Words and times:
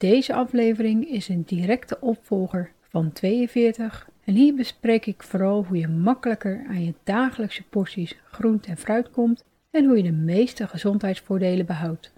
Deze 0.00 0.34
aflevering 0.34 1.08
is 1.08 1.28
een 1.28 1.42
directe 1.42 2.00
opvolger 2.00 2.72
van 2.80 3.12
42 3.12 4.08
en 4.24 4.34
hier 4.34 4.54
bespreek 4.54 5.06
ik 5.06 5.22
vooral 5.22 5.64
hoe 5.64 5.78
je 5.78 5.88
makkelijker 5.88 6.64
aan 6.68 6.84
je 6.84 6.94
dagelijkse 7.04 7.62
porties 7.62 8.18
groente 8.24 8.68
en 8.68 8.76
fruit 8.76 9.10
komt 9.10 9.44
en 9.70 9.84
hoe 9.84 9.96
je 9.96 10.02
de 10.02 10.12
meeste 10.12 10.66
gezondheidsvoordelen 10.66 11.66
behoudt. 11.66 12.12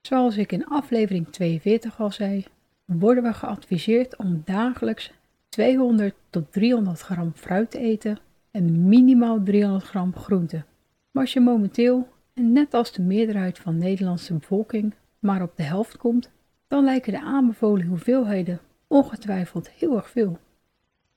Zoals 0.00 0.36
ik 0.36 0.52
in 0.52 0.66
aflevering 0.66 1.28
42 1.28 2.00
al 2.00 2.12
zei, 2.12 2.44
worden 2.84 3.22
we 3.22 3.32
geadviseerd 3.32 4.16
om 4.16 4.42
dagelijks 4.44 5.12
200 5.48 6.14
tot 6.30 6.52
300 6.52 7.00
gram 7.00 7.32
fruit 7.34 7.70
te 7.70 7.78
eten 7.78 8.18
en 8.50 8.88
minimaal 8.88 9.42
300 9.42 9.84
gram 9.84 10.14
groente. 10.14 10.64
Maar 11.10 11.22
als 11.22 11.32
je 11.32 11.40
momenteel, 11.40 12.08
en 12.34 12.52
net 12.52 12.74
als 12.74 12.92
de 12.92 13.02
meerderheid 13.02 13.58
van 13.58 13.78
de 13.78 13.84
Nederlandse 13.84 14.34
bevolking, 14.34 14.94
maar 15.18 15.42
op 15.42 15.56
de 15.56 15.62
helft 15.62 15.96
komt, 15.96 16.30
dan 16.70 16.84
lijken 16.84 17.12
de 17.12 17.20
aanbevolen 17.20 17.86
hoeveelheden 17.86 18.60
ongetwijfeld 18.86 19.70
heel 19.70 19.96
erg 19.96 20.10
veel. 20.10 20.38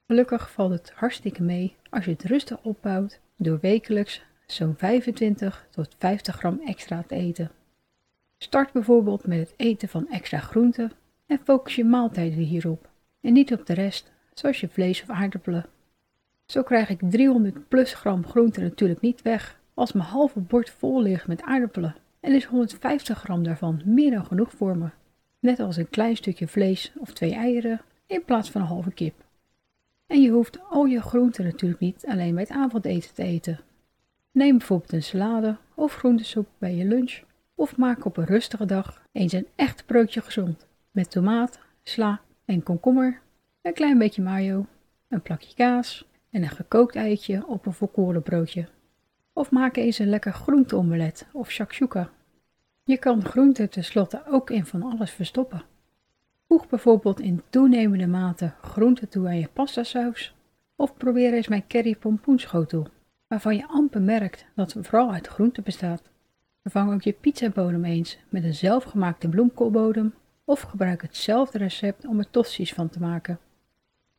Gelukkig 0.07 0.51
valt 0.51 0.71
het 0.71 0.91
hartstikke 0.95 1.43
mee 1.43 1.75
als 1.89 2.05
je 2.05 2.11
het 2.11 2.23
rustig 2.23 2.63
opbouwt 2.63 3.19
door 3.35 3.59
wekelijks 3.61 4.23
zo'n 4.45 4.75
25 4.77 5.67
tot 5.69 5.95
50 5.97 6.35
gram 6.35 6.61
extra 6.65 7.03
te 7.07 7.15
eten. 7.15 7.51
Start 8.37 8.71
bijvoorbeeld 8.71 9.27
met 9.27 9.39
het 9.39 9.53
eten 9.57 9.87
van 9.87 10.09
extra 10.09 10.39
groenten 10.39 10.91
en 11.25 11.39
focus 11.43 11.75
je 11.75 11.85
maaltijden 11.85 12.43
hierop 12.43 12.89
en 13.21 13.33
niet 13.33 13.53
op 13.53 13.65
de 13.65 13.73
rest, 13.73 14.11
zoals 14.33 14.59
je 14.59 14.69
vlees 14.69 15.01
of 15.01 15.09
aardappelen. 15.09 15.65
Zo 16.45 16.63
krijg 16.63 16.89
ik 16.89 16.99
300 17.09 17.67
plus 17.67 17.93
gram 17.93 18.25
groente 18.25 18.61
natuurlijk 18.61 19.01
niet 19.01 19.21
weg 19.21 19.59
als 19.73 19.91
mijn 19.91 20.07
halve 20.07 20.39
bord 20.39 20.69
vol 20.69 21.01
ligt 21.01 21.27
met 21.27 21.41
aardappelen 21.41 21.95
en 22.19 22.33
is 22.33 22.45
150 22.45 23.19
gram 23.19 23.43
daarvan 23.43 23.81
meer 23.85 24.11
dan 24.11 24.25
genoeg 24.25 24.51
voor 24.51 24.77
me. 24.77 24.89
Net 25.43 25.59
als 25.59 25.77
een 25.77 25.89
klein 25.89 26.15
stukje 26.15 26.47
vlees 26.47 26.91
of 26.99 27.13
twee 27.13 27.33
eieren 27.33 27.81
in 28.05 28.25
plaats 28.25 28.51
van 28.51 28.61
een 28.61 28.67
halve 28.67 28.91
kip. 28.91 29.13
En 30.07 30.21
je 30.21 30.29
hoeft 30.29 30.59
al 30.69 30.85
je 30.85 31.01
groenten 31.01 31.43
natuurlijk 31.43 31.81
niet 31.81 32.05
alleen 32.07 32.33
bij 32.33 32.43
het 32.43 32.51
avondeten 32.51 33.13
te 33.13 33.23
eten. 33.23 33.59
Neem 34.31 34.57
bijvoorbeeld 34.57 34.93
een 34.93 35.03
salade 35.03 35.57
of 35.73 35.95
groentesoep 35.95 36.47
bij 36.57 36.75
je 36.75 36.85
lunch 36.85 37.21
of 37.55 37.77
maak 37.77 38.05
op 38.05 38.17
een 38.17 38.25
rustige 38.25 38.65
dag 38.65 39.01
eens 39.11 39.31
een 39.31 39.47
echt 39.55 39.85
broodje 39.85 40.21
gezond 40.21 40.67
met 40.91 41.11
tomaat, 41.11 41.59
sla 41.81 42.21
en 42.45 42.63
komkommer, 42.63 43.21
een 43.61 43.73
klein 43.73 43.97
beetje 43.97 44.21
mayo, 44.21 44.65
een 45.07 45.21
plakje 45.21 45.55
kaas 45.55 46.07
en 46.29 46.43
een 46.43 46.49
gekookt 46.49 46.95
eitje 46.95 47.47
op 47.47 47.65
een 47.65 47.73
volkoren 47.73 48.23
broodje. 48.23 48.67
Of 49.33 49.51
maak 49.51 49.75
eens 49.75 49.99
een 49.99 50.09
lekker 50.09 50.33
groenteomelet 50.33 51.27
of 51.31 51.51
shakshuka. 51.51 52.09
Je 52.85 52.97
kan 52.97 53.25
groenten 53.25 53.69
tenslotte 53.69 54.23
ook 54.27 54.49
in 54.49 54.65
van 54.65 54.83
alles 54.83 55.11
verstoppen. 55.11 55.63
Voeg 56.47 56.67
bijvoorbeeld 56.69 57.19
in 57.19 57.41
toenemende 57.49 58.07
mate 58.07 58.53
groente 58.61 59.07
toe 59.07 59.27
aan 59.27 59.39
je 59.39 59.49
pastasaus 59.53 60.35
of 60.75 60.97
probeer 60.97 61.33
eens 61.33 61.47
mijn 61.47 61.67
curry 61.67 61.95
pompoenschotel, 61.95 62.87
waarvan 63.27 63.55
je 63.55 63.67
amper 63.67 64.01
merkt 64.01 64.45
dat 64.55 64.73
het 64.73 64.87
vooral 64.87 65.11
uit 65.11 65.27
groente 65.27 65.61
bestaat. 65.61 66.01
Vervang 66.61 66.93
ook 66.93 67.01
je 67.01 67.13
pizzabodem 67.13 67.85
eens 67.85 68.17
met 68.29 68.43
een 68.43 68.53
zelfgemaakte 68.53 69.29
bloemkoolbodem 69.29 70.13
of 70.45 70.61
gebruik 70.61 71.01
hetzelfde 71.01 71.57
recept 71.57 72.05
om 72.05 72.19
er 72.19 72.29
tosti's 72.29 72.73
van 72.73 72.89
te 72.89 72.99
maken. 72.99 73.39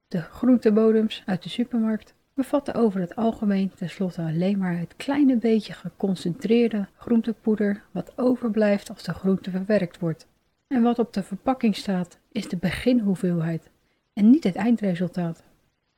De 0.09 0.21
groentebodems 0.21 1.23
uit 1.27 1.43
de 1.43 1.49
supermarkt 1.49 2.15
bevatten 2.35 2.75
over 2.75 3.01
het 3.01 3.17
algemeen 3.17 3.75
tenslotte 3.75 4.23
alleen 4.23 4.59
maar 4.59 4.79
het 4.79 4.97
kleine 4.97 5.37
beetje 5.37 5.73
geconcentreerde 5.73 6.87
groentepoeder 6.97 7.83
wat 7.91 8.19
overblijft 8.19 8.91
als 8.91 9.03
de 9.03 9.15
groente 9.15 9.51
verwerkt 9.51 9.99
wordt. 9.99 10.27
En 10.67 10.83
wat 10.83 10.99
op 10.99 11.13
de 11.13 11.23
verpakking 11.23 11.77
staat 11.77 12.19
is 12.33 12.49
de 12.49 12.57
beginhoeveelheid 12.57 13.71
en 14.13 14.31
niet 14.31 14.45
het 14.45 14.57
eindresultaat. 14.57 15.43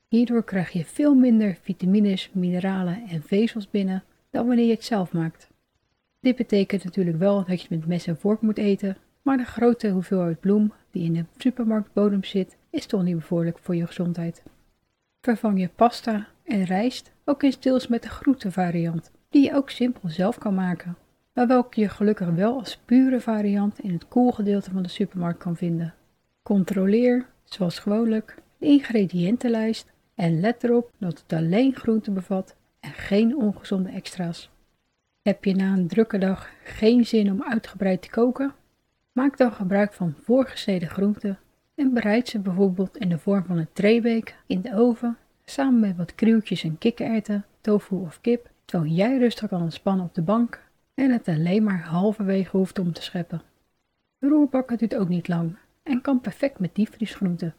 Hierdoor 0.08 0.44
krijg 0.44 0.70
je 0.70 0.84
veel 0.84 1.14
minder 1.14 1.58
vitamines, 1.62 2.30
mineralen 2.32 3.02
en 3.08 3.22
vezels 3.22 3.70
binnen 3.70 4.04
dan 4.30 4.46
wanneer 4.46 4.66
je 4.66 4.72
het 4.72 4.84
zelf 4.84 5.12
maakt. 5.12 5.48
Dit 6.20 6.36
betekent 6.36 6.84
natuurlijk 6.84 7.18
wel 7.18 7.44
dat 7.44 7.62
je 7.62 7.66
met 7.70 7.86
mes 7.86 8.06
en 8.06 8.18
vork 8.18 8.40
moet 8.40 8.58
eten, 8.58 8.96
maar 9.22 9.36
de 9.36 9.44
grote 9.44 9.88
hoeveelheid 9.88 10.40
bloem 10.40 10.72
die 10.90 11.04
in 11.04 11.12
de 11.12 11.24
supermarktbodem 11.36 12.24
zit, 12.24 12.56
is 12.70 12.86
toch 12.86 13.02
niet 13.02 13.14
bevorderlijk 13.14 13.58
voor 13.58 13.76
je 13.76 13.86
gezondheid. 13.86 14.42
Vervang 15.26 15.60
je 15.60 15.68
pasta 15.68 16.26
en 16.44 16.64
rijst 16.64 17.12
ook 17.24 17.42
in 17.42 17.52
stils 17.52 17.86
met 17.86 18.02
de 18.02 18.08
groentevariant, 18.08 19.10
die 19.30 19.44
je 19.44 19.54
ook 19.54 19.70
simpel 19.70 20.08
zelf 20.08 20.38
kan 20.38 20.54
maken, 20.54 20.96
maar 21.32 21.46
welke 21.46 21.80
je 21.80 21.88
gelukkig 21.88 22.28
wel 22.28 22.58
als 22.58 22.80
pure 22.84 23.20
variant 23.20 23.78
in 23.78 23.92
het 23.92 24.08
koelgedeelte 24.08 24.70
van 24.70 24.82
de 24.82 24.88
supermarkt 24.88 25.38
kan 25.38 25.56
vinden. 25.56 25.94
Controleer, 26.42 27.26
zoals 27.44 27.78
gewoonlijk, 27.78 28.34
de 28.58 28.66
ingrediëntenlijst 28.66 29.92
en 30.14 30.40
let 30.40 30.64
erop 30.64 30.90
dat 30.98 31.18
het 31.18 31.32
alleen 31.32 31.74
groenten 31.74 32.14
bevat 32.14 32.56
en 32.80 32.92
geen 32.92 33.36
ongezonde 33.36 33.90
extra's. 33.90 34.50
Heb 35.22 35.44
je 35.44 35.54
na 35.54 35.72
een 35.72 35.88
drukke 35.88 36.18
dag 36.18 36.50
geen 36.64 37.06
zin 37.06 37.30
om 37.30 37.42
uitgebreid 37.42 38.02
te 38.02 38.10
koken? 38.10 38.54
Maak 39.12 39.36
dan 39.36 39.52
gebruik 39.52 39.92
van 39.92 40.14
voorgesneden 40.22 40.88
groenten 40.88 41.38
en 41.76 41.94
bereid 41.94 42.28
ze 42.28 42.38
bijvoorbeeld 42.38 42.96
in 42.96 43.08
de 43.08 43.18
vorm 43.18 43.44
van 43.44 43.58
een 43.58 43.72
treeweek 43.72 44.36
in 44.46 44.60
de 44.60 44.74
oven 44.74 45.16
samen 45.44 45.80
met 45.80 45.96
wat 45.96 46.14
krieltjes 46.14 46.64
en 46.64 46.78
kikkererwten, 46.78 47.44
tofu 47.60 47.96
of 47.96 48.20
kip, 48.20 48.50
terwijl 48.64 48.92
jij 48.92 49.18
rustig 49.18 49.48
kan 49.48 49.62
ontspannen 49.62 50.04
op 50.06 50.14
de 50.14 50.22
bank 50.22 50.64
en 50.94 51.10
het 51.10 51.28
alleen 51.28 51.62
maar 51.64 51.84
halverwege 51.84 52.56
hoeft 52.56 52.78
om 52.78 52.92
te 52.92 53.02
scheppen. 53.02 53.42
Roerbakken 54.18 54.78
duurt 54.78 54.96
ook 54.96 55.08
niet 55.08 55.28
lang 55.28 55.56
en 55.82 56.00
kan 56.00 56.20
perfect 56.20 56.58
met 56.58 56.74
diepvriesgroenten. 56.74 57.54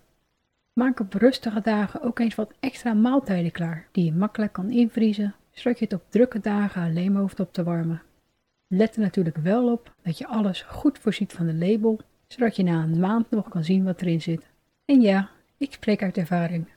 Maak 0.73 0.99
op 0.99 1.13
rustige 1.13 1.61
dagen 1.61 2.01
ook 2.01 2.19
eens 2.19 2.35
wat 2.35 2.53
extra 2.59 2.93
maaltijden 2.93 3.51
klaar 3.51 3.87
die 3.91 4.05
je 4.05 4.13
makkelijk 4.13 4.53
kan 4.53 4.71
invriezen, 4.71 5.35
zodat 5.51 5.79
je 5.79 5.85
het 5.85 5.93
op 5.93 6.03
drukke 6.09 6.39
dagen 6.39 6.81
alleen 6.81 7.11
maar 7.11 7.21
hoeft 7.21 7.39
op 7.39 7.53
te 7.53 7.63
warmen. 7.63 8.01
Let 8.67 8.95
er 8.95 9.01
natuurlijk 9.01 9.37
wel 9.37 9.71
op 9.71 9.93
dat 10.01 10.17
je 10.17 10.27
alles 10.27 10.61
goed 10.61 10.99
voorziet 10.99 11.33
van 11.33 11.45
de 11.45 11.53
label, 11.53 11.99
zodat 12.27 12.55
je 12.55 12.63
na 12.63 12.83
een 12.83 12.99
maand 12.99 13.29
nog 13.29 13.49
kan 13.49 13.63
zien 13.63 13.83
wat 13.83 14.01
erin 14.01 14.21
zit. 14.21 14.45
En 14.85 15.01
ja, 15.01 15.29
ik 15.57 15.73
spreek 15.73 16.03
uit 16.03 16.17
ervaring. 16.17 16.67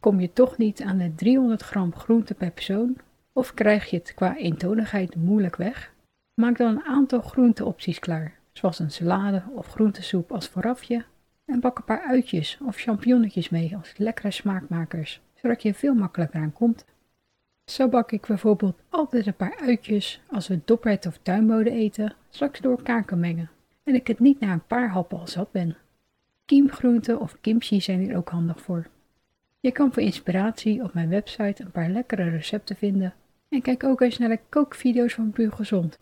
Kom 0.00 0.20
je 0.20 0.32
toch 0.32 0.56
niet 0.56 0.82
aan 0.82 0.98
de 0.98 1.14
300 1.14 1.62
gram 1.62 1.94
groente 1.94 2.34
per 2.34 2.50
persoon? 2.50 2.96
Of 3.32 3.54
krijg 3.54 3.90
je 3.90 3.96
het 3.96 4.14
qua 4.14 4.36
eentonigheid 4.36 5.14
moeilijk 5.14 5.56
weg? 5.56 5.92
Maak 6.34 6.58
dan 6.58 6.76
een 6.76 6.84
aantal 6.84 7.20
groenteopties 7.20 7.98
klaar, 7.98 8.38
zoals 8.52 8.78
een 8.78 8.90
salade 8.90 9.42
of 9.54 9.66
groentesoep 9.66 10.32
als 10.32 10.48
voorafje 10.48 11.04
en 11.44 11.60
bak 11.60 11.78
een 11.78 11.84
paar 11.84 12.02
uitjes 12.02 12.58
of 12.66 12.76
champignonnetjes 12.76 13.48
mee 13.48 13.76
als 13.76 13.94
lekkere 13.96 14.30
smaakmakers, 14.30 15.20
zodat 15.34 15.62
je 15.62 15.74
veel 15.74 15.94
makkelijker 15.94 16.40
aan 16.40 16.52
komt. 16.52 16.84
Zo 17.64 17.88
bak 17.88 18.12
ik 18.12 18.26
bijvoorbeeld 18.26 18.80
altijd 18.88 19.26
een 19.26 19.34
paar 19.34 19.56
uitjes 19.56 20.20
als 20.30 20.48
we 20.48 20.60
doppert 20.64 21.06
of 21.06 21.18
tuinbode 21.22 21.70
eten, 21.70 22.14
straks 22.30 22.60
door 22.60 22.76
elkaar 22.76 23.18
mengen 23.18 23.50
en 23.86 23.94
ik 23.94 24.06
het 24.06 24.18
niet 24.18 24.40
na 24.40 24.52
een 24.52 24.66
paar 24.66 24.88
happen 24.88 25.18
al 25.18 25.26
zat 25.26 25.50
ben. 25.50 25.76
Kiemgroenten 26.44 27.20
of 27.20 27.40
kimchi 27.40 27.80
zijn 27.80 28.00
hier 28.00 28.16
ook 28.16 28.28
handig 28.28 28.60
voor. 28.60 28.86
Je 29.60 29.72
kan 29.72 29.92
voor 29.92 30.02
inspiratie 30.02 30.82
op 30.82 30.94
mijn 30.94 31.08
website 31.08 31.62
een 31.62 31.70
paar 31.70 31.88
lekkere 31.88 32.28
recepten 32.28 32.76
vinden 32.76 33.14
en 33.48 33.62
kijk 33.62 33.84
ook 33.84 34.00
eens 34.00 34.18
naar 34.18 34.28
de 34.28 34.40
kookvideo's 34.48 35.14
van 35.14 35.30
Puur 35.30 35.52
Gezond. 35.52 35.98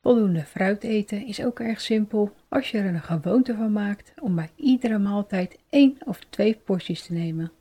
Voldoende 0.00 0.44
fruit 0.44 0.82
eten 0.82 1.26
is 1.26 1.44
ook 1.44 1.60
erg 1.60 1.80
simpel 1.80 2.32
als 2.48 2.70
je 2.70 2.78
er 2.78 2.94
een 2.94 3.02
gewoonte 3.02 3.54
van 3.54 3.72
maakt 3.72 4.12
om 4.20 4.34
bij 4.34 4.50
iedere 4.56 4.98
maaltijd 4.98 5.58
één 5.68 5.96
of 6.04 6.18
twee 6.18 6.60
porties 6.64 7.06
te 7.06 7.12
nemen. 7.12 7.52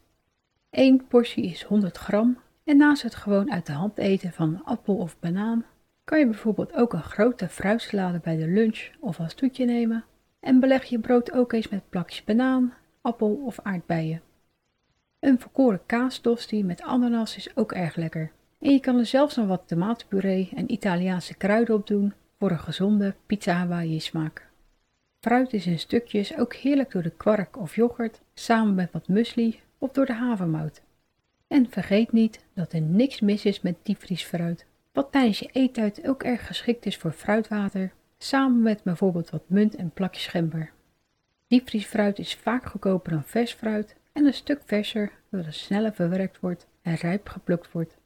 Eén 0.70 1.08
portie 1.08 1.46
is 1.46 1.64
100 1.64 1.98
gram 1.98 2.38
en 2.64 2.78
naast 2.78 3.02
het 3.02 3.16
gewoon 3.16 3.52
uit 3.52 3.66
de 3.66 3.74
hand 3.74 3.98
eten 3.98 4.32
van 4.32 4.50
een 4.50 4.64
appel 4.64 4.96
of 4.96 5.20
banaan 5.20 5.66
kan 6.04 6.20
je 6.20 6.26
bijvoorbeeld 6.26 6.74
ook 6.74 6.94
een 6.94 7.04
grote 7.04 7.48
fruitsalade 7.50 8.20
bij 8.20 8.36
de 8.36 8.48
lunch 8.48 8.90
of 9.00 9.20
als 9.20 9.34
toetje 9.34 9.66
nemen 9.66 10.06
en 10.40 10.60
beleg 10.60 10.84
je 10.84 11.00
brood 11.00 11.32
ook 11.32 11.54
eens 11.54 11.70
met 11.70 11.90
plakjes 11.90 12.24
banaan, 12.24 12.74
appel 13.02 13.42
of 13.46 13.60
aardbeien. 13.60 14.22
Een 15.20 15.40
volkoren 15.40 15.82
kaastosti 15.86 16.64
met 16.64 16.82
ananas 16.82 17.36
is 17.36 17.56
ook 17.56 17.72
erg 17.72 17.96
lekker. 17.96 18.32
En 18.60 18.72
je 18.72 18.80
kan 18.80 18.98
er 18.98 19.06
zelfs 19.06 19.36
nog 19.36 19.48
wat 19.48 19.68
tomatenpuree 19.68 20.50
en 20.56 20.72
Italiaanse 20.72 21.36
kruiden 21.36 21.76
op 21.76 21.88
doen 21.88 22.14
voor 22.40 22.52
een 22.52 22.60
gezonde 22.60 23.16
pizza 23.26 23.54
Hawaii 23.54 24.00
smaak. 24.00 24.50
Fruit 25.20 25.54
is 25.54 25.68
in 25.68 25.80
stukjes 25.80 26.38
ook 26.38 26.54
heerlijk 26.56 26.92
door 26.92 27.04
de 27.04 27.10
kwark 27.10 27.58
of 27.58 27.76
yoghurt, 27.76 28.22
samen 28.34 28.76
met 28.76 28.92
wat 28.92 29.08
muesli 29.08 29.60
of 29.78 29.92
door 29.92 30.06
de 30.06 30.14
havermout. 30.14 30.82
En 31.48 31.70
vergeet 31.70 32.12
niet 32.12 32.46
dat 32.54 32.74
er 32.74 32.82
niks 32.82 33.20
mis 33.20 33.46
is 33.46 33.62
met 33.62 33.76
diepvriesfruit, 33.84 34.66
wat 34.92 35.12
tijdens 35.12 35.40
je 35.40 35.50
eettijd 35.52 36.08
ook 36.08 36.24
erg 36.24 36.48
geschikt 36.48 36.86
is 36.86 36.98
voor 36.98 37.12
fruitwater, 37.12 37.94
samen 38.18 38.62
met 38.62 38.84
bijvoorbeeld 38.84 39.30
wat 39.30 39.50
munt 39.50 39.76
en 39.76 39.92
plakjes 39.92 40.28
gember. 40.28 40.72
Diepvriesfruit 41.48 42.20
is 42.20 42.36
vaak 42.36 42.66
goedkoper 42.66 43.12
dan 43.12 43.24
vers 43.24 43.54
fruit 43.54 43.96
en 44.12 44.26
een 44.26 44.34
stuk 44.34 44.62
verser 44.66 45.12
doordat 45.30 45.52
het 45.52 45.60
sneller 45.60 45.94
verwerkt 45.94 46.40
wordt 46.40 46.68
en 46.82 46.96
rijp 46.96 47.30
geplukt 47.30 47.72
wordt. 47.72 47.98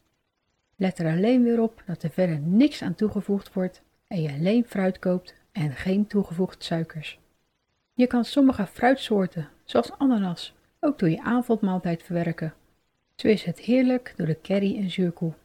Let 0.75 0.99
er 0.99 1.11
alleen 1.11 1.43
weer 1.43 1.61
op 1.61 1.83
dat 1.85 2.03
er 2.03 2.09
verder 2.09 2.39
niks 2.39 2.81
aan 2.81 2.95
toegevoegd 2.95 3.53
wordt 3.53 3.81
en 4.07 4.21
je 4.21 4.29
alleen 4.29 4.65
fruit 4.65 4.99
koopt 4.99 5.35
en 5.51 5.71
geen 5.71 6.07
toegevoegde 6.07 6.63
suikers. 6.63 7.19
Je 7.93 8.07
kan 8.07 8.25
sommige 8.25 8.67
fruitsoorten, 8.67 9.49
zoals 9.63 9.91
ananas, 9.91 10.55
ook 10.79 10.99
door 10.99 11.09
je 11.09 11.23
avondmaaltijd 11.23 12.03
verwerken. 12.03 12.53
Zo 13.15 13.27
is 13.27 13.43
het 13.43 13.59
heerlijk 13.59 14.13
door 14.15 14.27
de 14.27 14.41
curry 14.41 14.77
en 14.77 14.89
zuurkool. 14.89 15.35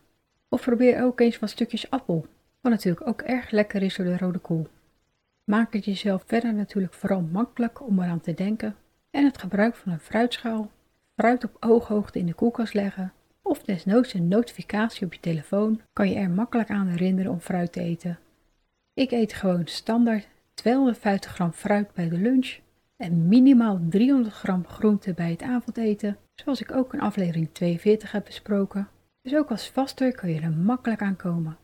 Of 0.52 0.62
probeer 0.62 1.02
ook 1.02 1.20
eens 1.20 1.38
wat 1.38 1.50
stukjes 1.50 1.91
appel, 1.91 2.26
wat 2.61 2.73
natuurlijk 2.73 3.06
ook 3.06 3.20
erg 3.23 3.50
lekker 3.50 3.82
is 3.82 3.97
door 3.97 4.06
de 4.06 4.19
rode 4.19 4.38
kool. 4.38 4.67
Maak 5.44 5.73
het 5.73 5.85
jezelf 5.85 6.23
verder 6.26 6.55
natuurlijk 6.55 6.94
vooral 6.94 7.20
makkelijk 7.20 7.87
om 7.87 8.02
eraan 8.02 8.20
te 8.20 8.35
denken 8.35 8.76
en 9.11 9.25
het 9.25 9.38
gebruik 9.38 9.76
van 9.76 9.93
een 9.93 10.00
fruitschaal, 10.00 10.70
fruit 11.17 11.44
op 11.44 11.56
ooghoogte 11.61 12.19
in 12.19 12.26
de 12.26 12.35
koelkast 12.35 12.75
leggen 12.75 13.12
of 13.43 13.62
desnoods 13.62 14.14
een 14.14 14.29
notificatie 14.29 15.06
op 15.06 15.12
je 15.12 15.20
telefoon 15.20 15.81
kan 15.93 16.11
je 16.11 16.14
er 16.14 16.31
makkelijk 16.31 16.70
aan 16.70 16.87
herinneren 16.87 17.32
om 17.32 17.41
fruit 17.41 17.73
te 17.73 17.81
eten. 17.81 18.19
Ik 18.94 19.11
eet 19.11 19.32
gewoon 19.32 19.67
standaard 19.67 20.29
250 20.55 21.32
gram 21.32 21.53
fruit 21.53 21.93
bij 21.94 22.08
de 22.08 22.19
lunch 22.19 22.58
en 22.96 23.29
minimaal 23.29 23.81
300 23.88 24.35
gram 24.35 24.67
groente 24.67 25.12
bij 25.12 25.31
het 25.31 25.43
avondeten, 25.43 26.17
zoals 26.35 26.61
ik 26.61 26.73
ook 26.73 26.93
in 26.93 27.00
aflevering 27.00 27.49
42 27.53 28.12
heb 28.12 28.25
besproken. 28.25 28.88
Dus 29.22 29.34
ook 29.34 29.50
als 29.50 29.69
vaster 29.69 30.14
kan 30.14 30.31
je 30.31 30.40
er 30.40 30.52
makkelijk 30.52 31.02
aan 31.02 31.17
komen. 31.17 31.56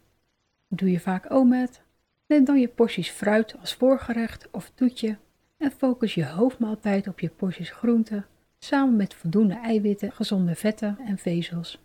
Doe 0.68 0.90
je 0.90 1.00
vaak 1.00 1.30
omet? 1.30 1.82
Neem 2.26 2.44
dan 2.44 2.60
je 2.60 2.68
porties 2.68 3.10
fruit 3.10 3.56
als 3.60 3.74
voorgerecht 3.74 4.48
of 4.50 4.70
toetje 4.74 5.16
en 5.56 5.70
focus 5.70 6.14
je 6.14 6.26
hoofdmaaltijd 6.26 7.08
op 7.08 7.20
je 7.20 7.28
porties 7.28 7.70
groente, 7.70 8.24
samen 8.58 8.96
met 8.96 9.14
voldoende 9.14 9.54
eiwitten, 9.54 10.12
gezonde 10.12 10.54
vetten 10.54 10.98
en 10.98 11.18
vezels. 11.18 11.82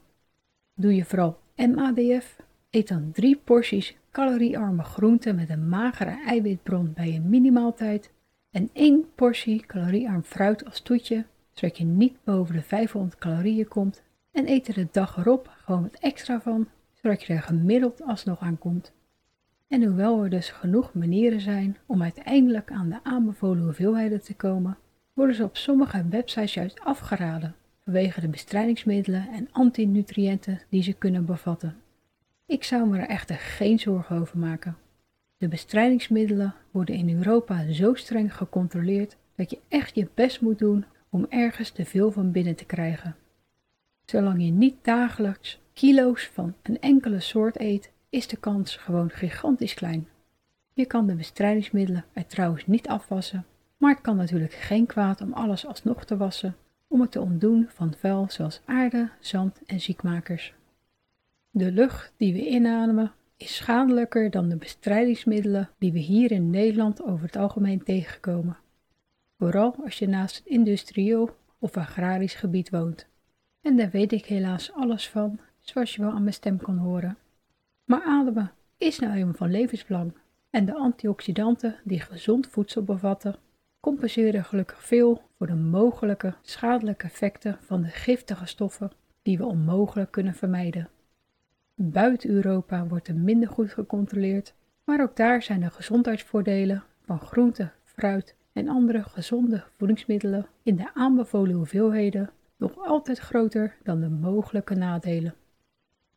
Doe 0.73 0.95
je 0.95 1.05
vooral 1.05 1.39
MADF? 1.55 2.35
Eet 2.69 2.87
dan 2.87 3.11
drie 3.11 3.41
porties 3.43 3.95
caloriearme 4.11 4.83
groenten 4.83 5.35
met 5.35 5.49
een 5.49 5.69
magere 5.69 6.23
eiwitbron 6.25 6.93
bij 6.93 7.11
je 7.11 7.19
minimaaltijd 7.19 8.11
en 8.51 8.69
één 8.73 9.05
portie 9.15 9.65
caloriearm 9.65 10.23
fruit 10.23 10.65
als 10.65 10.81
toetje, 10.81 11.25
zodat 11.51 11.77
je 11.77 11.83
niet 11.83 12.23
boven 12.23 12.55
de 12.55 12.61
500 12.61 13.17
calorieën 13.17 13.67
komt 13.67 14.03
en 14.31 14.49
eet 14.49 14.67
er 14.67 14.73
de 14.73 14.87
dag 14.91 15.17
erop 15.17 15.51
gewoon 15.63 15.81
wat 15.81 15.97
extra 15.99 16.41
van, 16.41 16.67
zodat 16.93 17.23
je 17.23 17.33
er 17.33 17.41
gemiddeld 17.41 18.03
alsnog 18.03 18.39
aan 18.39 18.57
komt. 18.57 18.93
En 19.67 19.83
hoewel 19.83 20.23
er 20.23 20.29
dus 20.29 20.49
genoeg 20.49 20.93
manieren 20.93 21.41
zijn 21.41 21.77
om 21.85 22.01
uiteindelijk 22.01 22.71
aan 22.71 22.89
de 22.89 23.03
aanbevolen 23.03 23.63
hoeveelheden 23.63 24.21
te 24.21 24.33
komen, 24.33 24.77
worden 25.13 25.35
ze 25.35 25.43
op 25.43 25.57
sommige 25.57 26.05
websites 26.09 26.53
juist 26.53 26.79
afgeraden 26.79 27.55
vanwege 27.83 28.21
de 28.21 28.27
bestrijdingsmiddelen 28.27 29.27
en 29.31 29.47
antinutriënten 29.51 30.61
die 30.69 30.83
ze 30.83 30.93
kunnen 30.93 31.25
bevatten. 31.25 31.75
Ik 32.45 32.63
zou 32.63 32.89
me 32.89 32.99
er 32.99 33.07
echter 33.07 33.35
geen 33.35 33.79
zorgen 33.79 34.19
over 34.19 34.37
maken. 34.37 34.77
De 35.37 35.47
bestrijdingsmiddelen 35.47 36.53
worden 36.71 36.95
in 36.95 37.17
Europa 37.17 37.71
zo 37.71 37.93
streng 37.93 38.35
gecontroleerd 38.35 39.17
dat 39.35 39.49
je 39.49 39.59
echt 39.67 39.95
je 39.95 40.07
best 40.13 40.41
moet 40.41 40.59
doen 40.59 40.85
om 41.09 41.25
ergens 41.29 41.69
te 41.69 41.85
veel 41.85 42.11
van 42.11 42.31
binnen 42.31 42.55
te 42.55 42.65
krijgen. 42.65 43.15
Zolang 44.11 44.43
je 44.43 44.51
niet 44.51 44.75
dagelijks 44.81 45.59
kilo's 45.73 46.29
van 46.33 46.53
een 46.63 46.79
enkele 46.79 47.19
soort 47.19 47.59
eet, 47.59 47.91
is 48.09 48.27
de 48.27 48.37
kans 48.37 48.75
gewoon 48.75 49.09
gigantisch 49.09 49.73
klein. 49.73 50.07
Je 50.73 50.85
kan 50.85 51.07
de 51.07 51.15
bestrijdingsmiddelen 51.15 52.05
er 52.13 52.25
trouwens 52.27 52.67
niet 52.67 52.87
afwassen, 52.87 53.45
maar 53.77 53.91
het 53.91 54.01
kan 54.01 54.15
natuurlijk 54.15 54.53
geen 54.53 54.85
kwaad 54.85 55.21
om 55.21 55.33
alles 55.33 55.65
alsnog 55.65 56.05
te 56.05 56.17
wassen 56.17 56.55
om 56.87 57.01
het 57.01 57.11
te 57.11 57.21
ontdoen 57.21 57.67
van 57.69 57.93
vuil 57.97 58.25
zoals 58.29 58.61
aarde, 58.65 59.09
zand 59.19 59.59
en 59.65 59.79
ziekmakers. 59.79 60.53
De 61.49 61.71
lucht 61.71 62.13
die 62.17 62.33
we 62.33 62.47
inademen 62.47 63.11
is 63.37 63.55
schadelijker 63.55 64.31
dan 64.31 64.49
de 64.49 64.55
bestrijdingsmiddelen 64.55 65.69
die 65.77 65.91
we 65.91 65.99
hier 65.99 66.31
in 66.31 66.49
Nederland 66.49 67.03
over 67.03 67.25
het 67.25 67.35
algemeen 67.35 67.83
tegenkomen. 67.83 68.57
Vooral 69.37 69.75
als 69.83 69.99
je 69.99 70.07
naast 70.07 70.35
het 70.35 70.45
industrieel 70.45 71.35
of 71.59 71.77
agrarisch 71.77 72.35
gebied 72.35 72.69
woont. 72.69 73.09
En 73.61 73.77
daar 73.77 73.89
weet 73.89 74.11
ik 74.11 74.25
helaas 74.25 74.73
alles 74.73 75.09
van, 75.09 75.39
zoals 75.59 75.95
je 75.95 76.01
wel 76.01 76.11
aan 76.11 76.21
mijn 76.21 76.33
stem 76.33 76.57
kan 76.57 76.77
horen. 76.77 77.17
Maar 77.83 78.03
ademen 78.03 78.51
is 78.77 78.99
nou 78.99 79.13
eenmaal 79.13 79.33
van 79.33 79.51
levensbelang 79.51 80.13
en 80.49 80.65
de 80.65 80.73
antioxidanten 80.73 81.75
die 81.83 81.99
gezond 81.99 82.47
voedsel 82.47 82.83
bevatten, 82.83 83.35
compenseren 83.79 84.45
gelukkig 84.45 84.83
veel 84.83 85.21
voor 85.37 85.47
de 85.47 85.55
mogelijke 85.55 86.33
schadelijke 86.41 87.05
effecten 87.05 87.57
van 87.61 87.81
de 87.81 87.87
giftige 87.87 88.45
stoffen 88.45 88.91
die 89.21 89.37
we 89.37 89.45
onmogelijk 89.45 90.11
kunnen 90.11 90.33
vermijden. 90.33 90.89
Buiten 91.75 92.29
Europa 92.29 92.87
wordt 92.87 93.07
er 93.07 93.15
minder 93.15 93.49
goed 93.49 93.73
gecontroleerd, 93.73 94.53
maar 94.83 95.01
ook 95.01 95.15
daar 95.15 95.43
zijn 95.43 95.59
de 95.59 95.69
gezondheidsvoordelen 95.69 96.83
van 97.01 97.19
groente, 97.19 97.71
fruit 97.83 98.35
en 98.53 98.67
andere 98.67 99.03
gezonde 99.03 99.63
voedingsmiddelen 99.77 100.47
in 100.63 100.75
de 100.75 100.93
aanbevolen 100.93 101.55
hoeveelheden 101.55 102.29
nog 102.61 102.77
altijd 102.77 103.17
groter 103.17 103.75
dan 103.83 103.99
de 103.99 104.09
mogelijke 104.09 104.75
nadelen. 104.75 105.35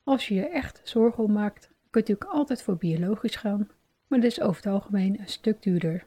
Als 0.02 0.29
je 0.29 0.35
je 0.35 0.49
echt 0.49 0.81
zorgen 0.82 1.25
om 1.25 1.32
maakt, 1.32 1.62
kun 1.62 2.02
je 2.05 2.11
natuurlijk 2.11 2.31
altijd 2.31 2.62
voor 2.62 2.76
biologisch 2.76 3.37
gaan, 3.37 3.69
maar 4.06 4.20
dit 4.20 4.31
is 4.31 4.41
over 4.41 4.56
het 4.56 4.73
algemeen 4.73 5.20
een 5.20 5.29
stuk 5.29 5.62
duurder. 5.62 6.05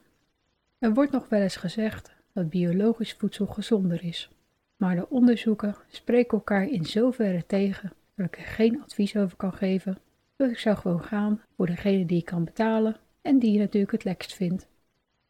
Er 0.80 0.94
wordt 0.94 1.12
nog 1.12 1.30
wel 1.30 1.42
eens 1.42 1.56
gezegd 1.56 2.16
dat 2.34 2.50
biologisch 2.50 3.13
voedsel 3.13 3.45
gezonder 3.45 4.04
is, 4.04 4.30
maar 4.75 4.95
de 4.95 5.10
onderzoeken 5.10 5.75
spreken 5.88 6.38
elkaar 6.38 6.68
in 6.69 6.86
zoverre 6.86 7.45
tegen 7.45 7.92
dat 8.16 8.25
ik 8.25 8.38
er 8.38 8.45
geen 8.45 8.81
advies 8.81 9.16
over 9.16 9.38
kan 9.38 9.54
geven. 9.54 9.98
Dus 10.36 10.51
ik 10.51 10.60
zou 10.60 10.75
gewoon 10.75 11.04
gaan 11.04 11.42
voor 11.56 11.66
degene 11.66 12.06
die 12.06 12.18
je 12.18 12.24
kan 12.24 12.44
betalen 12.44 12.95
en 13.22 13.40
die 13.40 13.51
je 13.51 13.60
natuurlijk 13.60 13.92
het 13.92 14.04
lekkerst 14.04 14.33
vindt. 14.33 14.68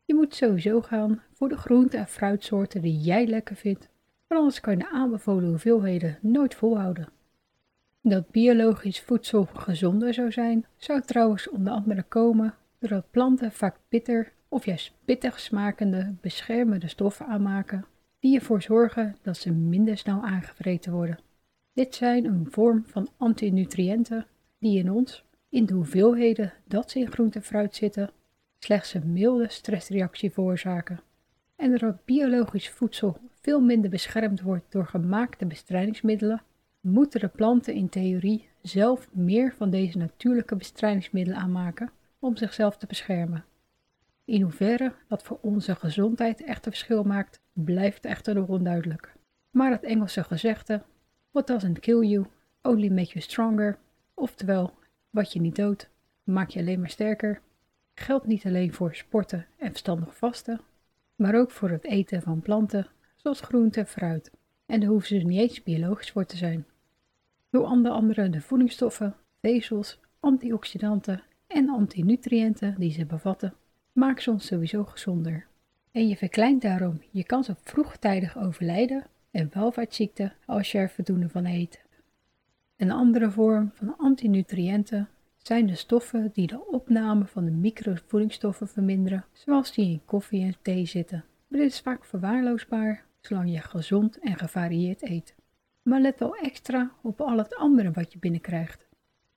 Je 0.05 0.15
moet 0.15 0.35
sowieso 0.35 0.81
gaan 0.81 1.21
voor 1.33 1.49
de 1.49 1.57
groente- 1.57 1.97
en 1.97 2.07
fruitsoorten 2.07 2.81
die 2.81 2.99
jij 2.99 3.27
lekker 3.27 3.55
vindt, 3.55 3.89
want 4.27 4.41
anders 4.41 4.59
kan 4.59 4.73
je 4.77 4.79
de 4.79 4.89
aanbevolen 4.89 5.49
hoeveelheden 5.49 6.17
nooit 6.21 6.55
volhouden. 6.55 7.09
Dat 8.01 8.31
biologisch 8.31 9.01
voedsel 9.01 9.47
gezonder 9.53 10.13
zou 10.13 10.31
zijn, 10.31 10.65
zou 10.77 11.01
trouwens 11.01 11.49
onder 11.49 11.73
andere 11.73 12.03
komen 12.03 12.55
doordat 12.79 13.11
planten 13.11 13.51
vaak 13.51 13.77
bitter 13.89 14.31
of 14.47 14.65
juist 14.65 14.93
pittig 15.05 15.39
smakende 15.39 16.15
beschermende 16.21 16.87
stoffen 16.87 17.25
aanmaken 17.25 17.85
die 18.19 18.39
ervoor 18.39 18.61
zorgen 18.61 19.15
dat 19.21 19.37
ze 19.37 19.51
minder 19.51 19.97
snel 19.97 20.21
aangevreten 20.21 20.91
worden. 20.91 21.19
Dit 21.73 21.95
zijn 21.95 22.25
een 22.25 22.47
vorm 22.49 22.83
van 22.85 23.09
antinutriënten 23.17 24.25
die 24.59 24.79
in 24.79 24.91
ons, 24.91 25.23
in 25.49 25.65
de 25.65 25.73
hoeveelheden 25.73 26.53
dat 26.65 26.91
ze 26.91 26.99
in 26.99 27.11
groente 27.11 27.37
en 27.37 27.43
fruit 27.43 27.75
zitten, 27.75 28.11
slechts 28.59 28.93
een 28.93 29.13
milde 29.13 29.49
stressreactie 29.49 30.31
veroorzaken. 30.31 30.99
En 31.55 31.69
doordat 31.69 32.05
biologisch 32.05 32.69
voedsel 32.69 33.17
veel 33.47 33.61
minder 33.61 33.89
beschermd 33.89 34.41
wordt 34.41 34.71
door 34.71 34.85
gemaakte 34.85 35.45
bestrijdingsmiddelen, 35.45 36.41
moeten 36.81 37.19
de 37.19 37.27
planten 37.27 37.73
in 37.73 37.89
theorie 37.89 38.47
zelf 38.61 39.09
meer 39.11 39.53
van 39.57 39.69
deze 39.69 39.97
natuurlijke 39.97 40.55
bestrijdingsmiddelen 40.55 41.39
aanmaken 41.39 41.91
om 42.19 42.37
zichzelf 42.37 42.77
te 42.77 42.85
beschermen. 42.85 43.45
In 44.25 44.41
hoeverre 44.41 44.93
dat 45.07 45.23
voor 45.23 45.39
onze 45.41 45.75
gezondheid 45.75 46.43
echt 46.43 46.65
een 46.65 46.71
verschil 46.71 47.03
maakt, 47.03 47.39
blijft 47.53 48.05
echter 48.05 48.35
nog 48.35 48.47
onduidelijk. 48.47 49.13
Maar 49.51 49.71
het 49.71 49.83
Engelse 49.83 50.23
gezegde 50.23 50.83
What 51.31 51.47
doesn't 51.47 51.79
kill 51.79 52.07
you, 52.07 52.25
only 52.61 52.89
make 52.89 53.11
you 53.11 53.21
stronger. 53.21 53.77
Oftewel, 54.13 54.73
wat 55.09 55.33
je 55.33 55.41
niet 55.41 55.55
doodt, 55.55 55.89
maakt 56.23 56.53
je 56.53 56.59
alleen 56.59 56.79
maar 56.79 56.89
sterker. 56.89 57.41
Geldt 57.93 58.25
niet 58.25 58.45
alleen 58.45 58.73
voor 58.73 58.95
sporten 58.95 59.45
en 59.57 59.69
verstandig 59.69 60.17
vasten, 60.17 60.61
maar 61.15 61.35
ook 61.35 61.51
voor 61.51 61.69
het 61.69 61.83
eten 61.83 62.21
van 62.21 62.39
planten, 62.39 62.87
zoals 63.27 63.49
groente 63.49 63.79
en 63.79 63.87
fruit. 63.87 64.31
En 64.65 64.79
daar 64.79 64.89
hoeven 64.89 65.07
ze 65.07 65.15
niet 65.15 65.39
eens 65.39 65.63
biologisch 65.63 66.11
voor 66.11 66.25
te 66.25 66.37
zijn. 66.37 66.65
Door 67.49 67.67
onder 67.67 67.91
andere 67.91 68.29
de 68.29 68.41
voedingsstoffen, 68.41 69.15
vezels, 69.41 69.99
antioxidanten 70.19 71.23
en 71.47 71.69
antinutriënten 71.69 72.75
die 72.77 72.91
ze 72.91 73.05
bevatten, 73.05 73.53
maken 73.91 74.23
ze 74.23 74.31
ons 74.31 74.45
sowieso 74.45 74.83
gezonder. 74.83 75.47
En 75.91 76.07
je 76.07 76.15
verkleint 76.17 76.61
daarom 76.61 77.01
je 77.11 77.23
kans 77.23 77.49
op 77.49 77.57
vroegtijdig 77.63 78.37
overlijden 78.37 79.05
en 79.31 79.49
welvaartsziekten 79.53 80.33
als 80.45 80.71
je 80.71 80.77
er 80.77 80.89
voldoende 80.89 81.29
van 81.29 81.45
eet. 81.45 81.81
Een 82.77 82.91
andere 82.91 83.31
vorm 83.31 83.71
van 83.73 83.97
antinutriënten 83.97 85.09
zijn 85.37 85.65
de 85.65 85.75
stoffen 85.75 86.29
die 86.33 86.47
de 86.47 86.65
opname 86.67 87.25
van 87.25 87.45
de 87.45 87.51
microvoedingsstoffen 87.51 88.67
verminderen, 88.67 89.25
zoals 89.33 89.73
die 89.73 89.91
in 89.91 90.01
koffie 90.05 90.43
en 90.43 90.55
thee 90.61 90.85
zitten. 90.85 91.25
Maar 91.47 91.59
dit 91.59 91.71
is 91.71 91.79
vaak 91.79 92.05
verwaarloosbaar 92.05 93.05
zolang 93.27 93.51
je 93.51 93.61
gezond 93.61 94.19
en 94.19 94.35
gevarieerd 94.35 95.01
eet. 95.01 95.35
Maar 95.81 96.01
let 96.01 96.19
wel 96.19 96.35
extra 96.35 96.91
op 97.01 97.21
al 97.21 97.37
het 97.37 97.55
andere 97.55 97.91
wat 97.91 98.13
je 98.13 98.19
binnenkrijgt. 98.19 98.87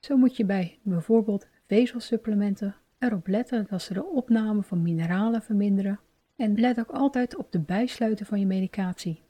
Zo 0.00 0.16
moet 0.16 0.36
je 0.36 0.44
bij 0.44 0.78
bijvoorbeeld 0.82 1.48
vezelsupplementen 1.66 2.76
erop 2.98 3.26
letten 3.26 3.66
dat 3.68 3.82
ze 3.82 3.94
de 3.94 4.04
opname 4.04 4.62
van 4.62 4.82
mineralen 4.82 5.42
verminderen 5.42 6.00
en 6.36 6.60
let 6.60 6.78
ook 6.78 6.90
altijd 6.90 7.36
op 7.36 7.52
de 7.52 7.58
bijsluiten 7.58 8.26
van 8.26 8.40
je 8.40 8.46
medicatie. 8.46 9.22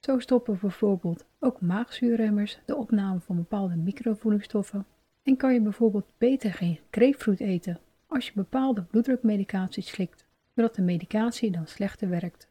Zo 0.00 0.18
stoppen 0.18 0.58
bijvoorbeeld 0.60 1.24
ook 1.40 1.60
maagzuurremmers 1.60 2.58
de 2.64 2.76
opname 2.76 3.20
van 3.20 3.36
bepaalde 3.36 3.76
microvoedingsstoffen 3.76 4.86
en 5.22 5.36
kan 5.36 5.54
je 5.54 5.60
bijvoorbeeld 5.60 6.06
beter 6.18 6.52
geen 6.52 6.78
grapefruit 6.90 7.40
eten 7.40 7.80
als 8.06 8.26
je 8.26 8.32
bepaalde 8.34 8.82
bloeddrukmedicaties 8.82 9.88
slikt, 9.88 10.24
zodat 10.54 10.74
de 10.74 10.82
medicatie 10.82 11.50
dan 11.50 11.66
slechter 11.66 12.08
werkt. 12.08 12.48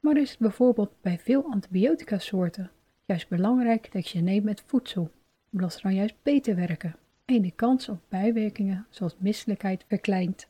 Maar 0.00 0.16
is 0.16 0.30
het 0.30 0.38
bijvoorbeeld 0.38 0.92
bij 1.00 1.18
veel 1.18 1.44
antibiotica 1.44 2.18
soorten 2.18 2.70
juist 3.04 3.28
belangrijk 3.28 3.92
dat 3.92 4.08
je 4.08 4.20
neemt 4.20 4.44
met 4.44 4.62
voedsel, 4.66 5.10
omdat 5.52 5.72
ze 5.72 5.82
dan 5.82 5.94
juist 5.94 6.14
beter 6.22 6.56
werken 6.56 6.96
en 7.24 7.42
de 7.42 7.50
kans 7.50 7.88
op 7.88 8.00
bijwerkingen 8.08 8.86
zoals 8.90 9.16
misselijkheid 9.18 9.84
verkleint. 9.88 10.48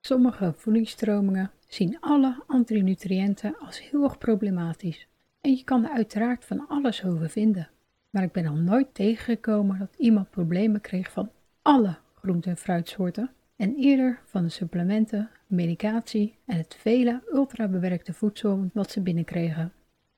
Sommige 0.00 0.52
voedingsstromingen 0.56 1.50
zien 1.66 2.00
alle 2.00 2.42
antinutriënten 2.46 3.58
als 3.58 3.90
heel 3.90 4.02
erg 4.02 4.18
problematisch 4.18 5.08
en 5.40 5.50
je 5.56 5.64
kan 5.64 5.84
er 5.84 5.90
uiteraard 5.90 6.44
van 6.44 6.68
alles 6.68 7.04
over 7.04 7.30
vinden. 7.30 7.68
Maar 8.10 8.22
ik 8.22 8.32
ben 8.32 8.44
nog 8.44 8.58
nooit 8.58 8.94
tegengekomen 8.94 9.78
dat 9.78 9.94
iemand 9.96 10.30
problemen 10.30 10.80
kreeg 10.80 11.10
van 11.12 11.30
alle 11.62 11.96
groente- 12.14 12.50
en 12.50 12.56
fruitsoorten 12.56 13.30
en 13.60 13.74
eerder 13.76 14.20
van 14.24 14.42
de 14.42 14.48
supplementen, 14.48 15.30
medicatie 15.46 16.38
en 16.46 16.56
het 16.56 16.76
vele 16.78 17.22
ultrabewerkte 17.32 18.12
voedsel 18.12 18.70
wat 18.72 18.90
ze 18.90 19.00
binnenkregen. 19.00 19.72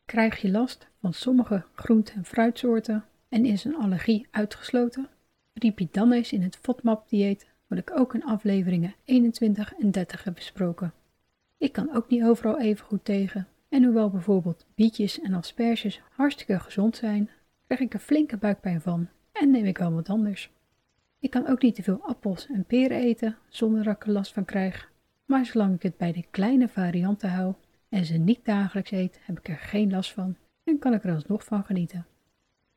Krijg 0.05 0.41
je 0.41 0.51
last 0.51 0.89
van 1.01 1.13
sommige 1.13 1.65
groente- 1.75 2.13
en 2.13 2.25
fruitsoorten 2.25 3.05
en 3.29 3.45
is 3.45 3.65
een 3.65 3.77
allergie 3.77 4.27
uitgesloten? 4.31 5.09
Riep 5.53 5.79
je 5.79 5.89
dan 5.91 6.13
eens 6.13 6.33
in 6.33 6.43
het 6.43 6.59
FODMAP-dieet, 6.63 7.47
wat 7.67 7.79
ik 7.79 7.91
ook 7.95 8.15
in 8.15 8.25
afleveringen 8.25 8.95
21 9.05 9.75
en 9.75 9.91
30 9.91 10.25
heb 10.25 10.35
besproken. 10.35 10.93
Ik 11.59 11.73
kan 11.73 11.95
ook 11.95 12.09
niet 12.09 12.25
overal 12.25 12.61
even 12.61 12.87
goed 12.87 13.05
tegen, 13.05 13.49
en 13.69 13.85
hoewel 13.85 14.11
bijvoorbeeld 14.11 14.67
bietjes 14.75 15.21
en 15.21 15.35
asperges 15.35 16.01
hartstikke 16.11 16.59
gezond 16.59 16.97
zijn, 16.97 17.31
krijg 17.67 17.81
ik 17.81 17.95
er 17.95 18.01
flinke 18.01 18.37
buikpijn 18.37 18.81
van 18.81 19.09
en 19.33 19.51
neem 19.51 19.65
ik 19.65 19.79
wel 19.79 19.93
wat 19.93 20.09
anders. 20.09 20.51
Ik 21.23 21.31
kan 21.31 21.47
ook 21.47 21.63
niet 21.63 21.75
te 21.75 21.83
veel 21.83 22.01
appels 22.03 22.47
en 22.47 22.65
peren 22.65 22.99
eten 22.99 23.37
zonder 23.49 23.85
dat 23.85 23.95
ik 23.95 24.07
er 24.07 24.13
last 24.13 24.33
van 24.33 24.45
krijg, 24.45 24.91
maar 25.25 25.47
zolang 25.47 25.75
ik 25.75 25.83
het 25.83 25.97
bij 25.97 26.13
de 26.13 26.25
kleine 26.31 26.69
varianten 26.69 27.31
hou 27.31 27.55
en 27.89 28.05
ze 28.05 28.17
niet 28.17 28.45
dagelijks 28.45 28.91
eet, 28.91 29.21
heb 29.23 29.39
ik 29.39 29.49
er 29.49 29.57
geen 29.57 29.91
last 29.91 30.13
van 30.13 30.37
en 30.65 30.79
kan 30.79 30.95
ik 30.95 31.05
er 31.05 31.15
alsnog 31.15 31.45
van 31.45 31.65
genieten. 31.65 32.07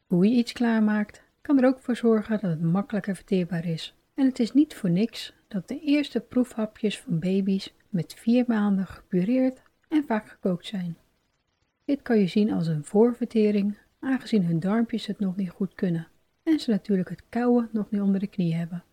Hoe 0.06 0.30
je 0.30 0.36
iets 0.36 0.52
klaarmaakt, 0.52 1.24
kan 1.42 1.60
er 1.60 1.68
ook 1.68 1.80
voor 1.80 1.96
zorgen 1.96 2.40
dat 2.40 2.50
het 2.50 2.62
makkelijker 2.62 3.16
verteerbaar 3.16 3.66
is. 3.66 3.96
En 4.14 4.26
het 4.26 4.40
is 4.40 4.52
niet 4.52 4.76
voor 4.76 4.90
niks 4.90 5.34
dat 5.48 5.68
de 5.68 5.80
eerste 5.80 6.20
proefhapjes 6.20 7.00
van 7.00 7.20
baby's 7.20 7.74
met 7.90 8.14
vier 8.14 8.44
maanden 8.48 8.88
gepureerd 8.88 9.62
en 9.88 10.04
vaak 10.08 10.30
gekookt 10.30 10.66
zijn. 10.66 10.98
Dit 11.86 12.02
kan 12.02 12.20
je 12.20 12.28
zien 12.28 12.52
als 12.52 12.68
een 12.68 12.84
voorvertering, 12.84 13.78
aangezien 14.00 14.46
hun 14.46 14.60
darmpjes 14.60 15.06
het 15.06 15.20
nog 15.20 15.36
niet 15.36 15.50
goed 15.50 15.74
kunnen 15.76 16.08
en 16.46 16.60
ze 16.60 16.72
natuurlijk 16.72 17.10
het 17.10 17.24
kouwen 17.30 17.70
nog 17.72 17.92
niet 17.92 18.02
onder 18.02 18.20
de 18.20 18.28
knie 18.28 18.56
hebben. 18.56 18.84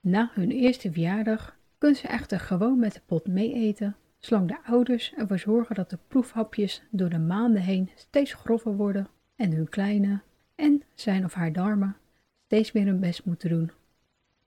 Na 0.00 0.30
hun 0.34 0.50
eerste 0.50 0.92
verjaardag 0.92 1.56
kunnen 1.78 1.98
ze 1.98 2.08
echter 2.08 2.40
gewoon 2.40 2.78
met 2.78 2.92
de 2.92 3.00
pot 3.06 3.26
mee 3.26 3.54
eten, 3.54 3.96
zolang 4.18 4.48
de 4.48 4.64
ouders 4.64 5.14
ervoor 5.16 5.38
zorgen 5.38 5.74
dat 5.74 5.90
de 5.90 5.98
proefhapjes 6.08 6.82
door 6.90 7.08
de 7.08 7.18
maanden 7.18 7.62
heen 7.62 7.90
steeds 7.94 8.34
grover 8.34 8.76
worden 8.76 9.08
en 9.36 9.52
hun 9.52 9.68
kleine 9.68 10.20
en 10.54 10.82
zijn 10.94 11.24
of 11.24 11.34
haar 11.34 11.52
darmen 11.52 11.96
steeds 12.44 12.72
meer 12.72 12.86
hun 12.86 13.00
best 13.00 13.24
moeten 13.24 13.48
doen. 13.48 13.70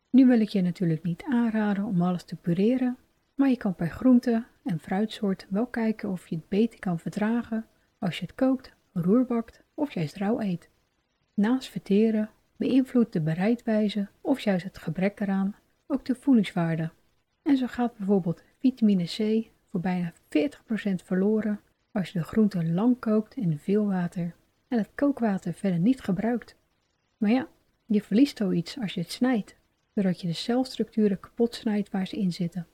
Nu 0.10 0.26
wil 0.26 0.40
ik 0.40 0.50
je 0.50 0.62
natuurlijk 0.62 1.04
niet 1.04 1.24
aanraden 1.24 1.84
om 1.84 2.02
alles 2.02 2.24
te 2.24 2.36
pureren, 2.36 2.98
maar 3.36 3.50
je 3.50 3.58
kan 3.58 3.76
per 3.76 3.90
groente 3.90 4.44
en 4.64 4.80
fruitsoort 4.80 5.46
wel 5.50 5.66
kijken 5.66 6.10
of 6.10 6.28
je 6.28 6.36
het 6.36 6.50
beter 6.50 6.80
kan 6.80 7.00
verdragen 7.00 7.66
als 8.00 8.20
je 8.20 8.26
het 8.26 8.36
kookt, 8.36 8.74
roerbakt 8.94 9.64
of 9.74 9.94
juist 9.94 10.16
rauw 10.16 10.40
eet. 10.40 10.70
Naast 11.36 11.70
verteren 11.70 12.30
beïnvloedt 12.56 13.14
de 13.14 13.22
bereidwijze 13.22 14.08
of 14.22 14.40
juist 14.40 14.64
het 14.64 14.78
gebrek 14.78 15.20
eraan 15.20 15.56
ook 15.88 16.06
de 16.06 16.16
voedingswaarde. 16.16 16.92
En 17.42 17.58
zo 17.58 17.68
gaat 17.68 17.98
bijvoorbeeld 17.98 18.44
vitamine 18.60 19.04
C 19.04 19.48
voor 19.66 19.80
bijna 19.80 20.14
40% 20.14 20.16
verloren 21.04 21.60
als 21.92 22.10
je 22.10 22.20
de 22.20 22.26
groente 22.26 22.66
lang 22.66 23.00
kookt 23.00 23.36
in 23.36 23.60
veel 23.60 23.86
water 23.86 24.36
en 24.68 24.78
het 24.78 24.90
kookwater 24.96 25.54
verder 25.54 25.80
niet 25.80 26.02
gebruikt. 26.02 26.56
Maar 27.18 27.32
ja, 27.32 27.48
je 27.86 28.02
verliest 28.02 28.40
iets 28.40 28.80
als 28.80 28.94
je 28.94 29.02
het 29.02 29.12
snijdt, 29.12 29.56
doordat 29.94 30.22
je 30.22 30.28
de 30.28 30.34
celstructuren 30.34 31.20
kapot 31.20 31.56
snijdt 31.56 31.92
waar 31.92 32.08
ze 32.08 32.18
in 32.18 32.34
zitten. 32.34 32.68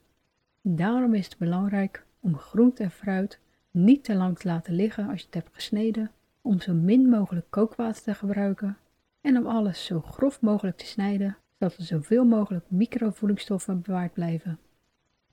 Daarom 0.62 1.14
is 1.14 1.26
het 1.26 1.38
belangrijk 1.38 2.06
om 2.20 2.38
groente 2.38 2.84
en 2.84 2.92
fruit 2.92 3.40
niet 3.72 4.04
te 4.04 4.16
lang 4.16 4.38
te 4.38 4.48
laten 4.48 4.74
liggen 4.74 5.10
als 5.10 5.20
je 5.20 5.26
het 5.26 5.36
hebt 5.36 5.50
gesneden, 5.54 6.12
om 6.42 6.62
zo 6.62 6.74
min 6.74 7.10
mogelijk 7.10 7.46
kookwater 7.50 8.04
te 8.04 8.16
gebruiken 8.16 8.78
en 9.22 9.38
om 9.38 9.46
alles 9.46 9.86
zo 9.86 10.02
grof 10.02 10.42
mogelijk 10.42 10.78
te 10.78 10.86
snijden, 10.86 11.38
zodat 11.60 11.78
er 11.78 11.84
zoveel 11.84 12.26
mogelijk 12.26 12.66
microvoedingsstoffen 12.68 13.82
bewaard 13.82 14.14
blijven. 14.14 14.60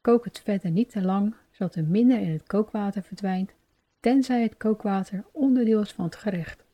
Kook 0.00 0.24
het 0.24 0.40
verder 0.40 0.70
niet 0.70 0.90
te 0.90 1.02
lang, 1.02 1.34
zodat 1.50 1.74
er 1.74 1.84
minder 1.84 2.20
in 2.20 2.30
het 2.30 2.46
kookwater 2.46 3.02
verdwijnt, 3.02 3.52
tenzij 4.00 4.42
het 4.42 4.56
kookwater 4.56 5.24
onderdeel 5.32 5.80
is 5.80 5.92
van 5.92 6.04
het 6.04 6.16
gerecht, 6.16 6.64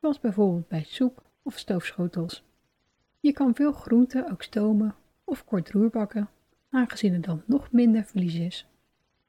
zoals 0.00 0.20
bijvoorbeeld 0.20 0.68
bij 0.68 0.84
soep 0.84 1.22
of 1.42 1.58
stoofschotels. 1.58 2.44
Je 3.20 3.32
kan 3.32 3.54
veel 3.54 3.72
groenten 3.72 4.30
ook 4.30 4.42
stomen 4.42 4.94
of 5.24 5.44
kort 5.44 5.70
roerbakken, 5.70 6.28
aangezien 6.70 7.12
er 7.14 7.20
dan 7.20 7.42
nog 7.46 7.72
minder 7.72 8.04
verlies 8.04 8.34
is. 8.34 8.66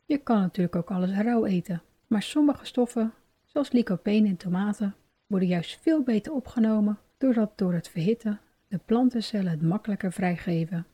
Je 0.05 0.17
kan 0.17 0.39
natuurlijk 0.39 0.75
ook 0.75 0.91
alles 0.91 1.11
rauw 1.11 1.45
eten, 1.45 1.81
maar 2.07 2.21
sommige 2.23 2.65
stoffen, 2.65 3.13
zoals 3.51 3.71
lycopene 3.71 4.27
in 4.27 4.37
tomaten, 4.37 4.95
worden 5.27 5.47
juist 5.47 5.79
veel 5.81 6.03
beter 6.03 6.33
opgenomen 6.33 6.99
doordat 7.17 7.57
door 7.57 7.73
het 7.73 7.89
verhitten 7.89 8.39
de 8.67 8.79
plantencellen 8.85 9.51
het 9.51 9.61
makkelijker 9.61 10.11
vrijgeven. 10.11 10.85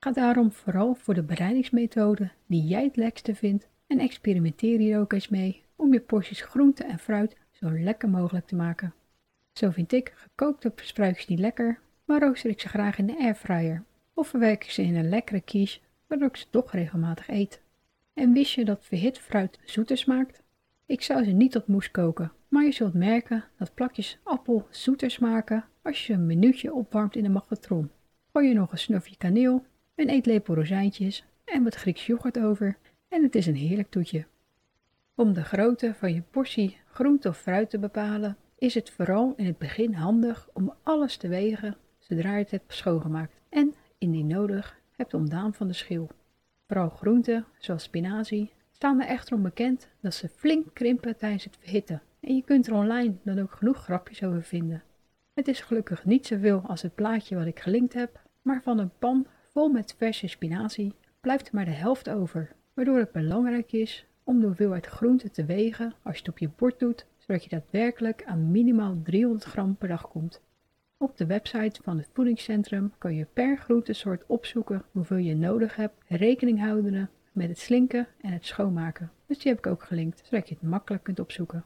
Ga 0.00 0.12
daarom 0.12 0.52
vooral 0.52 0.94
voor 0.94 1.14
de 1.14 1.22
bereidingsmethode 1.22 2.30
die 2.46 2.64
jij 2.64 2.84
het 2.84 2.96
lekkerste 2.96 3.34
vindt 3.34 3.68
en 3.86 3.98
experimenteer 3.98 4.78
hier 4.78 4.98
ook 4.98 5.12
eens 5.12 5.28
mee 5.28 5.62
om 5.76 5.92
je 5.92 6.00
porties 6.00 6.40
groente 6.40 6.84
en 6.84 6.98
fruit 6.98 7.36
zo 7.50 7.70
lekker 7.70 8.08
mogelijk 8.08 8.46
te 8.46 8.56
maken. 8.56 8.94
Zo 9.52 9.70
vind 9.70 9.92
ik 9.92 10.12
gekookte 10.16 10.72
spruitjes 10.76 11.26
niet 11.26 11.38
lekker, 11.38 11.80
maar 12.04 12.20
rooster 12.20 12.50
ik 12.50 12.60
ze 12.60 12.68
graag 12.68 12.98
in 12.98 13.06
de 13.06 13.18
airfryer 13.18 13.84
of 14.14 14.28
verwerk 14.28 14.64
ik 14.64 14.70
ze 14.70 14.82
in 14.82 14.96
een 14.96 15.08
lekkere 15.08 15.40
quiche 15.40 15.80
waardoor 16.06 16.28
ik 16.28 16.36
ze 16.36 16.46
toch 16.50 16.72
regelmatig 16.72 17.28
eet. 17.28 17.60
En 18.14 18.32
wist 18.32 18.52
je 18.52 18.64
dat 18.64 18.84
verhit 18.84 19.18
fruit 19.18 19.58
zoeter 19.64 19.96
smaakt? 19.96 20.42
Ik 20.88 21.02
zou 21.02 21.24
ze 21.24 21.30
niet 21.30 21.52
tot 21.52 21.66
moes 21.66 21.90
koken, 21.90 22.32
maar 22.48 22.64
je 22.64 22.72
zult 22.72 22.94
merken 22.94 23.44
dat 23.58 23.74
plakjes 23.74 24.18
appel 24.22 24.66
zoeter 24.70 25.10
smaken 25.10 25.64
als 25.82 26.06
je 26.06 26.12
een 26.12 26.26
minuutje 26.26 26.72
opwarmt 26.74 27.16
in 27.16 27.22
de 27.22 27.28
magnetron. 27.28 27.90
Gooi 28.32 28.48
je 28.48 28.54
nog 28.54 28.72
een 28.72 28.78
snufje 28.78 29.16
kaneel, 29.16 29.64
een 29.94 30.08
eetlepel 30.08 30.54
rozijntjes 30.54 31.24
en 31.44 31.64
wat 31.64 31.74
Grieks 31.74 32.06
yoghurt 32.06 32.38
over 32.38 32.78
en 33.08 33.22
het 33.22 33.34
is 33.34 33.46
een 33.46 33.56
heerlijk 33.56 33.90
toetje. 33.90 34.26
Om 35.14 35.32
de 35.32 35.44
grootte 35.44 35.94
van 35.94 36.14
je 36.14 36.22
portie 36.30 36.76
groente 36.86 37.28
of 37.28 37.38
fruit 37.38 37.70
te 37.70 37.78
bepalen, 37.78 38.36
is 38.58 38.74
het 38.74 38.90
vooral 38.90 39.32
in 39.36 39.46
het 39.46 39.58
begin 39.58 39.94
handig 39.94 40.48
om 40.52 40.74
alles 40.82 41.16
te 41.16 41.28
wegen 41.28 41.76
zodra 41.98 42.32
je 42.32 42.42
het 42.42 42.50
hebt 42.50 42.74
schoongemaakt 42.74 43.40
en, 43.48 43.74
indien 43.98 44.26
nodig, 44.26 44.80
hebt 44.90 45.14
ontdaan 45.14 45.54
van 45.54 45.66
de 45.66 45.72
schil. 45.72 46.08
Vooral 46.66 46.88
groenten, 46.88 47.44
zoals 47.58 47.82
spinazie, 47.82 48.52
staan 48.78 49.00
er 49.00 49.08
echter 49.08 49.36
onbekend 49.36 49.88
dat 50.00 50.14
ze 50.14 50.28
flink 50.28 50.66
krimpen 50.72 51.16
tijdens 51.16 51.44
het 51.44 51.56
verhitten 51.60 52.02
en 52.20 52.34
je 52.34 52.42
kunt 52.42 52.66
er 52.66 52.72
online 52.72 53.14
dan 53.22 53.38
ook 53.38 53.52
genoeg 53.52 53.76
grapjes 53.76 54.22
over 54.22 54.42
vinden. 54.42 54.82
Het 55.34 55.48
is 55.48 55.60
gelukkig 55.60 56.04
niet 56.04 56.26
zoveel 56.26 56.60
als 56.66 56.82
het 56.82 56.94
plaatje 56.94 57.36
wat 57.36 57.46
ik 57.46 57.60
gelinkt 57.60 57.92
heb, 57.92 58.20
maar 58.42 58.62
van 58.62 58.78
een 58.78 58.90
pan 58.98 59.26
vol 59.48 59.68
met 59.68 59.94
verse 59.96 60.26
spinazie 60.26 60.94
blijft 61.20 61.48
er 61.48 61.54
maar 61.54 61.64
de 61.64 61.70
helft 61.70 62.08
over, 62.08 62.52
waardoor 62.74 62.98
het 62.98 63.12
belangrijk 63.12 63.72
is 63.72 64.06
om 64.24 64.40
de 64.40 64.46
hoeveelheid 64.46 64.86
groente 64.86 65.30
te 65.30 65.44
wegen 65.44 65.94
als 66.02 66.14
je 66.14 66.20
het 66.20 66.30
op 66.30 66.38
je 66.38 66.50
bord 66.56 66.78
doet, 66.78 67.06
zodat 67.16 67.42
je 67.42 67.48
daadwerkelijk 67.48 68.24
aan 68.24 68.50
minimaal 68.50 68.96
300 69.02 69.44
gram 69.44 69.76
per 69.76 69.88
dag 69.88 70.08
komt. 70.08 70.40
Op 70.96 71.16
de 71.16 71.26
website 71.26 71.82
van 71.82 71.96
het 71.98 72.08
voedingscentrum 72.12 72.92
kan 72.98 73.14
je 73.14 73.26
per 73.32 73.58
groentesoort 73.58 74.24
opzoeken 74.26 74.84
hoeveel 74.92 75.16
je 75.16 75.36
nodig 75.36 75.76
hebt, 75.76 76.04
rekening 76.06 76.60
houdende 76.60 77.08
met 77.38 77.48
het 77.48 77.58
slinken 77.58 78.06
en 78.20 78.32
het 78.32 78.46
schoonmaken. 78.46 79.10
Dus 79.26 79.38
die 79.38 79.52
heb 79.52 79.58
ik 79.58 79.66
ook 79.66 79.82
gelinkt, 79.82 80.22
zodat 80.24 80.48
je 80.48 80.54
het 80.54 80.70
makkelijk 80.70 81.02
kunt 81.02 81.20
opzoeken. 81.20 81.64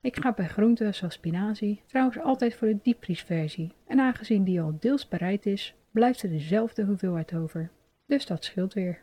Ik 0.00 0.16
ga 0.16 0.32
bij 0.32 0.48
groenten 0.48 0.94
zoals 0.94 1.14
spinazie 1.14 1.82
trouwens 1.86 2.18
altijd 2.18 2.54
voor 2.54 2.68
de 2.68 2.78
diepvriesversie 2.82 3.72
en 3.86 3.98
aangezien 3.98 4.44
die 4.44 4.60
al 4.60 4.76
deels 4.80 5.08
bereid 5.08 5.46
is, 5.46 5.74
blijft 5.90 6.22
er 6.22 6.28
dezelfde 6.28 6.84
hoeveelheid 6.84 7.34
over. 7.34 7.70
Dus 8.06 8.26
dat 8.26 8.44
scheelt 8.44 8.72
weer. 8.72 9.02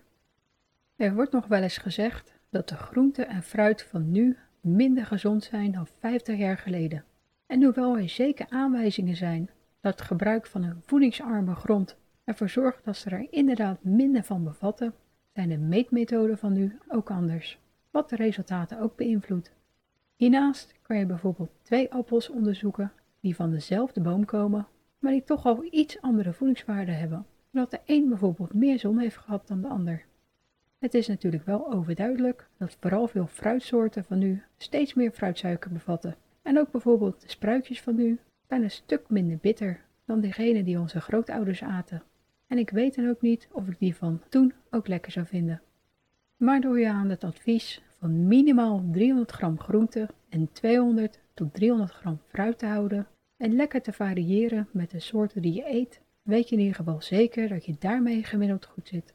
Er 0.95 1.13
wordt 1.13 1.31
nog 1.31 1.47
wel 1.47 1.61
eens 1.61 1.77
gezegd 1.77 2.33
dat 2.49 2.69
de 2.69 2.75
groenten 2.75 3.27
en 3.27 3.43
fruit 3.43 3.83
van 3.83 4.11
nu 4.11 4.37
minder 4.61 5.05
gezond 5.05 5.43
zijn 5.43 5.71
dan 5.71 5.87
50 5.99 6.37
jaar 6.37 6.57
geleden. 6.57 7.03
En 7.45 7.63
hoewel 7.63 7.97
er 7.97 8.09
zeker 8.09 8.45
aanwijzingen 8.49 9.15
zijn 9.15 9.49
dat 9.81 9.99
het 9.99 10.07
gebruik 10.07 10.47
van 10.47 10.63
een 10.63 10.81
voedingsarme 10.85 11.55
grond 11.55 11.97
ervoor 12.23 12.49
zorgt 12.49 12.85
dat 12.85 12.97
ze 12.97 13.09
er 13.09 13.27
inderdaad 13.29 13.83
minder 13.83 14.23
van 14.23 14.43
bevatten, 14.43 14.93
zijn 15.37 15.49
de 15.49 15.57
meetmethoden 15.57 16.37
van 16.37 16.53
nu 16.53 16.77
ook 16.87 17.11
anders, 17.11 17.59
wat 17.91 18.09
de 18.09 18.15
resultaten 18.15 18.79
ook 18.79 18.95
beïnvloedt. 18.95 19.51
Hiernaast 20.15 20.73
kan 20.81 20.97
je 20.97 21.05
bijvoorbeeld 21.05 21.49
twee 21.61 21.91
appels 21.93 22.29
onderzoeken 22.29 22.91
die 23.19 23.35
van 23.35 23.51
dezelfde 23.51 24.01
boom 24.01 24.25
komen, 24.25 24.67
maar 24.99 25.11
die 25.11 25.23
toch 25.23 25.45
al 25.45 25.67
iets 25.71 26.01
andere 26.01 26.33
voedingswaarden 26.33 26.97
hebben, 26.97 27.25
omdat 27.53 27.71
de 27.71 27.79
een 27.85 28.09
bijvoorbeeld 28.09 28.53
meer 28.53 28.79
zon 28.79 28.99
heeft 28.99 29.17
gehad 29.17 29.47
dan 29.47 29.61
de 29.61 29.67
ander. 29.67 30.05
Het 30.79 30.93
is 30.93 31.07
natuurlijk 31.07 31.45
wel 31.45 31.73
overduidelijk 31.73 32.47
dat 32.57 32.77
vooral 32.79 33.07
veel 33.07 33.27
fruitsoorten 33.27 34.03
van 34.03 34.17
nu 34.17 34.43
steeds 34.57 34.93
meer 34.93 35.11
fruitsuiker 35.11 35.71
bevatten. 35.71 36.15
En 36.41 36.59
ook 36.59 36.71
bijvoorbeeld 36.71 37.21
de 37.21 37.29
spruitjes 37.29 37.81
van 37.81 37.95
nu 37.95 38.19
zijn 38.47 38.63
een 38.63 38.71
stuk 38.71 39.09
minder 39.09 39.37
bitter 39.41 39.81
dan 40.05 40.19
degene 40.19 40.63
die 40.63 40.79
onze 40.79 41.01
grootouders 41.01 41.63
aten. 41.63 42.03
En 42.47 42.57
ik 42.57 42.69
weet 42.69 42.95
dan 42.95 43.09
ook 43.09 43.21
niet 43.21 43.47
of 43.51 43.67
ik 43.67 43.79
die 43.79 43.95
van 43.95 44.21
toen 44.29 44.53
ook 44.69 44.87
lekker 44.87 45.11
zou 45.11 45.25
vinden. 45.25 45.61
Maar 46.37 46.61
door 46.61 46.79
je 46.79 46.89
aan 46.89 47.09
het 47.09 47.23
advies 47.23 47.81
van 47.99 48.27
minimaal 48.27 48.83
300 48.91 49.31
gram 49.31 49.59
groente 49.59 50.09
en 50.29 50.51
200 50.51 51.19
tot 51.33 51.53
300 51.53 51.91
gram 51.91 52.19
fruit 52.27 52.57
te 52.57 52.65
houden 52.65 53.07
en 53.37 53.55
lekker 53.55 53.81
te 53.81 53.93
variëren 53.93 54.67
met 54.71 54.91
de 54.91 54.99
soorten 54.99 55.41
die 55.41 55.53
je 55.53 55.73
eet, 55.73 56.01
weet 56.21 56.49
je 56.49 56.55
in 56.55 56.61
ieder 56.61 56.75
geval 56.75 57.01
zeker 57.01 57.47
dat 57.47 57.65
je 57.65 57.75
daarmee 57.79 58.23
gemiddeld 58.23 58.65
goed 58.65 58.87
zit. 58.87 59.13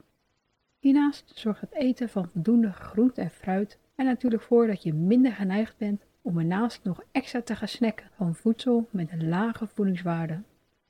Hiernaast 0.79 1.33
zorgt 1.35 1.61
het 1.61 1.75
eten 1.75 2.09
van 2.09 2.29
voldoende 2.33 2.73
groente 2.73 3.21
en 3.21 3.31
fruit 3.31 3.79
er 3.95 4.05
natuurlijk 4.05 4.43
voor 4.43 4.67
dat 4.67 4.83
je 4.83 4.95
minder 4.95 5.33
geneigd 5.33 5.77
bent 5.77 6.03
om 6.23 6.39
ernaast 6.39 6.85
nog 6.85 7.03
extra 7.13 7.43
te 7.43 7.57
gaan 7.57 7.69
snacken 7.69 8.07
van 8.17 8.35
voedsel 8.35 8.89
met 8.91 9.13
een 9.13 9.29
lage 9.29 9.67
voedingswaarde, 9.67 10.43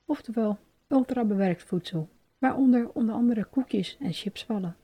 oftewel 0.05 0.57
ultrabewerkt 0.87 1.63
voedsel, 1.63 2.09
waaronder 2.43 2.89
onder 2.93 3.15
andere 3.15 3.43
koekjes 3.43 3.97
en 3.99 4.13
chips 4.13 4.43
vallen. 4.43 4.75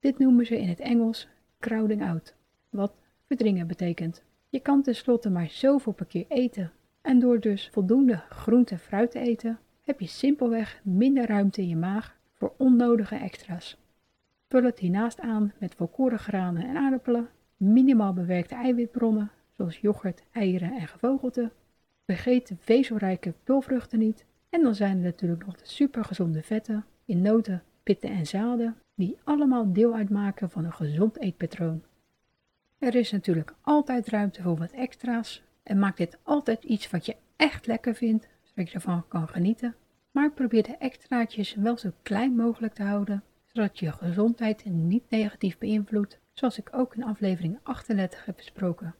Dit 0.00 0.18
noemen 0.18 0.46
ze 0.46 0.58
in 0.58 0.68
het 0.68 0.80
Engels 0.80 1.28
crowding 1.58 2.02
out, 2.02 2.34
wat 2.70 2.94
verdringen 3.24 3.66
betekent. 3.66 4.22
Je 4.48 4.60
kan 4.60 4.82
tenslotte 4.82 5.30
maar 5.30 5.48
zoveel 5.48 5.92
per 5.92 6.06
keer 6.06 6.24
eten 6.28 6.72
en 7.00 7.18
door 7.18 7.40
dus 7.40 7.68
voldoende 7.72 8.22
groente 8.28 8.74
en 8.74 8.80
fruit 8.80 9.10
te 9.10 9.18
eten, 9.18 9.58
heb 9.80 10.00
je 10.00 10.06
simpelweg 10.06 10.80
minder 10.82 11.26
ruimte 11.26 11.60
in 11.60 11.68
je 11.68 11.76
maag 11.76 12.16
voor 12.32 12.52
onnodige 12.56 13.16
extra's. 13.16 13.76
Vul 14.48 14.62
het 14.62 14.78
hiernaast 14.78 15.20
aan 15.20 15.52
met 15.58 15.74
volkoren 15.74 16.18
granen 16.18 16.68
en 16.68 16.76
aardappelen, 16.76 17.28
minimaal 17.56 18.12
bewerkte 18.12 18.54
eiwitbronnen 18.54 19.30
zoals 19.56 19.78
yoghurt, 19.78 20.22
eieren 20.32 20.72
en 20.72 20.88
gevogelte. 20.88 21.50
Vergeet 22.06 22.48
de 22.48 22.56
vezelrijke 22.58 23.34
pulvruchten 23.44 23.98
niet. 23.98 24.24
En 24.54 24.62
dan 24.62 24.74
zijn 24.74 24.96
er 24.96 25.02
natuurlijk 25.02 25.46
nog 25.46 25.56
de 25.56 25.68
supergezonde 25.68 26.42
vetten 26.42 26.84
in 27.04 27.22
noten, 27.22 27.62
pitten 27.82 28.10
en 28.10 28.26
zaden, 28.26 28.76
die 28.94 29.18
allemaal 29.24 29.72
deel 29.72 29.94
uitmaken 29.94 30.50
van 30.50 30.64
een 30.64 30.72
gezond 30.72 31.18
eetpatroon. 31.18 31.82
Er 32.78 32.94
is 32.94 33.10
natuurlijk 33.10 33.54
altijd 33.60 34.08
ruimte 34.08 34.42
voor 34.42 34.56
wat 34.56 34.70
extra's 34.70 35.42
en 35.62 35.78
maak 35.78 35.96
dit 35.96 36.18
altijd 36.22 36.64
iets 36.64 36.90
wat 36.90 37.06
je 37.06 37.16
echt 37.36 37.66
lekker 37.66 37.94
vindt, 37.94 38.28
zodat 38.42 38.68
je 38.68 38.74
ervan 38.74 39.08
kan 39.08 39.28
genieten. 39.28 39.74
Maar 40.10 40.30
probeer 40.30 40.62
de 40.62 40.76
extraatjes 40.76 41.54
wel 41.54 41.78
zo 41.78 41.90
klein 42.02 42.36
mogelijk 42.36 42.74
te 42.74 42.82
houden, 42.82 43.22
zodat 43.44 43.78
je 43.78 43.92
gezondheid 43.92 44.64
niet 44.64 45.10
negatief 45.10 45.58
beïnvloedt, 45.58 46.18
zoals 46.32 46.58
ik 46.58 46.68
ook 46.72 46.94
in 46.94 47.04
aflevering 47.04 47.58
38 47.62 48.24
heb 48.24 48.36
besproken. 48.36 48.94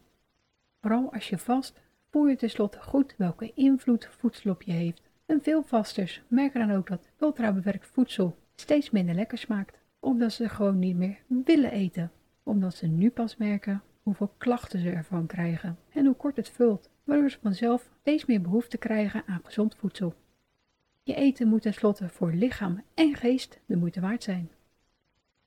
Vooral 0.81 1.13
als 1.13 1.29
je 1.29 1.39
vast, 1.39 1.81
voel 2.11 2.27
je 2.27 2.37
tenslotte 2.37 2.83
goed 2.83 3.15
welke 3.17 3.53
invloed 3.55 4.09
voedsel 4.19 4.51
op 4.51 4.63
je 4.63 4.73
heeft. 4.73 5.04
En 5.27 5.43
veel 5.43 5.63
vasters. 5.63 6.23
Merken 6.29 6.69
dan 6.69 6.77
ook 6.77 6.89
dat 6.89 7.11
ultrabewerkt 7.21 7.87
voedsel 7.87 8.37
steeds 8.55 8.91
minder 8.91 9.15
lekker 9.15 9.39
smaakt, 9.39 9.79
omdat 10.01 10.33
ze 10.33 10.49
gewoon 10.49 10.79
niet 10.79 10.97
meer 10.97 11.19
willen 11.27 11.71
eten, 11.71 12.13
omdat 12.43 12.75
ze 12.75 12.87
nu 12.87 13.11
pas 13.11 13.37
merken 13.37 13.83
hoeveel 14.03 14.35
klachten 14.39 14.81
ze 14.81 14.91
ervan 14.91 15.27
krijgen. 15.27 15.79
En 15.93 16.07
hoe 16.07 16.15
kort 16.15 16.37
het 16.37 16.49
vult, 16.49 16.91
waardoor 17.05 17.31
ze 17.31 17.39
vanzelf 17.43 17.91
steeds 18.01 18.25
meer 18.25 18.41
behoefte 18.41 18.77
krijgen 18.77 19.23
aan 19.27 19.41
gezond 19.45 19.75
voedsel. 19.75 20.15
Je 21.03 21.15
eten 21.15 21.49
moet 21.49 21.63
tenslotte 21.63 22.09
voor 22.09 22.33
lichaam 22.33 22.83
en 22.95 23.15
geest 23.15 23.61
de 23.67 23.77
moeite 23.77 24.01
waard 24.01 24.23
zijn. 24.23 24.51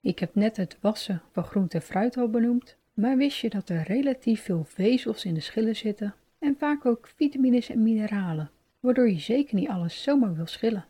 Ik 0.01 0.19
heb 0.19 0.35
net 0.35 0.57
het 0.57 0.77
wassen 0.81 1.21
van 1.31 1.43
groente 1.43 1.77
en 1.77 1.83
fruit 1.83 2.17
al 2.17 2.29
benoemd, 2.29 2.77
maar 2.93 3.17
wist 3.17 3.39
je 3.39 3.49
dat 3.49 3.69
er 3.69 3.83
relatief 3.83 4.43
veel 4.43 4.63
vezels 4.63 5.25
in 5.25 5.33
de 5.33 5.39
schillen 5.39 5.75
zitten? 5.75 6.15
En 6.39 6.55
vaak 6.57 6.85
ook 6.85 7.07
vitamines 7.15 7.69
en 7.69 7.83
mineralen, 7.83 8.51
waardoor 8.87 9.09
je 9.09 9.19
zeker 9.19 9.55
niet 9.55 9.69
alles 9.69 10.03
zomaar 10.03 10.35
wil 10.35 10.45
schillen? 10.45 10.85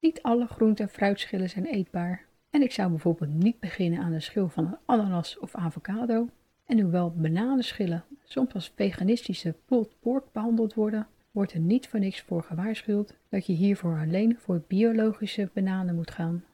Niet 0.00 0.22
alle 0.22 0.46
groente- 0.46 0.82
en 0.82 0.88
fruitschillen 0.88 1.50
zijn 1.50 1.66
eetbaar 1.66 2.24
en 2.50 2.62
ik 2.62 2.72
zou 2.72 2.90
bijvoorbeeld 2.90 3.34
niet 3.34 3.60
beginnen 3.60 4.00
aan 4.00 4.12
de 4.12 4.20
schil 4.20 4.48
van 4.48 4.66
een 4.66 4.78
ananas 4.84 5.38
of 5.38 5.54
avocado. 5.54 6.28
En 6.66 6.80
hoewel 6.80 7.12
bananenschillen 7.16 8.04
soms 8.22 8.54
als 8.54 8.72
veganistische 8.76 9.54
pulled 9.64 10.00
pork 10.00 10.24
behandeld 10.32 10.74
worden, 10.74 11.06
wordt 11.30 11.52
er 11.52 11.60
niet 11.60 11.88
voor 11.88 12.00
niks 12.00 12.20
voor 12.20 12.42
gewaarschuwd 12.42 13.16
dat 13.28 13.46
je 13.46 13.52
hiervoor 13.52 13.98
alleen 13.98 14.38
voor 14.38 14.62
biologische 14.66 15.50
bananen 15.52 15.94
moet 15.94 16.10
gaan. 16.10 16.44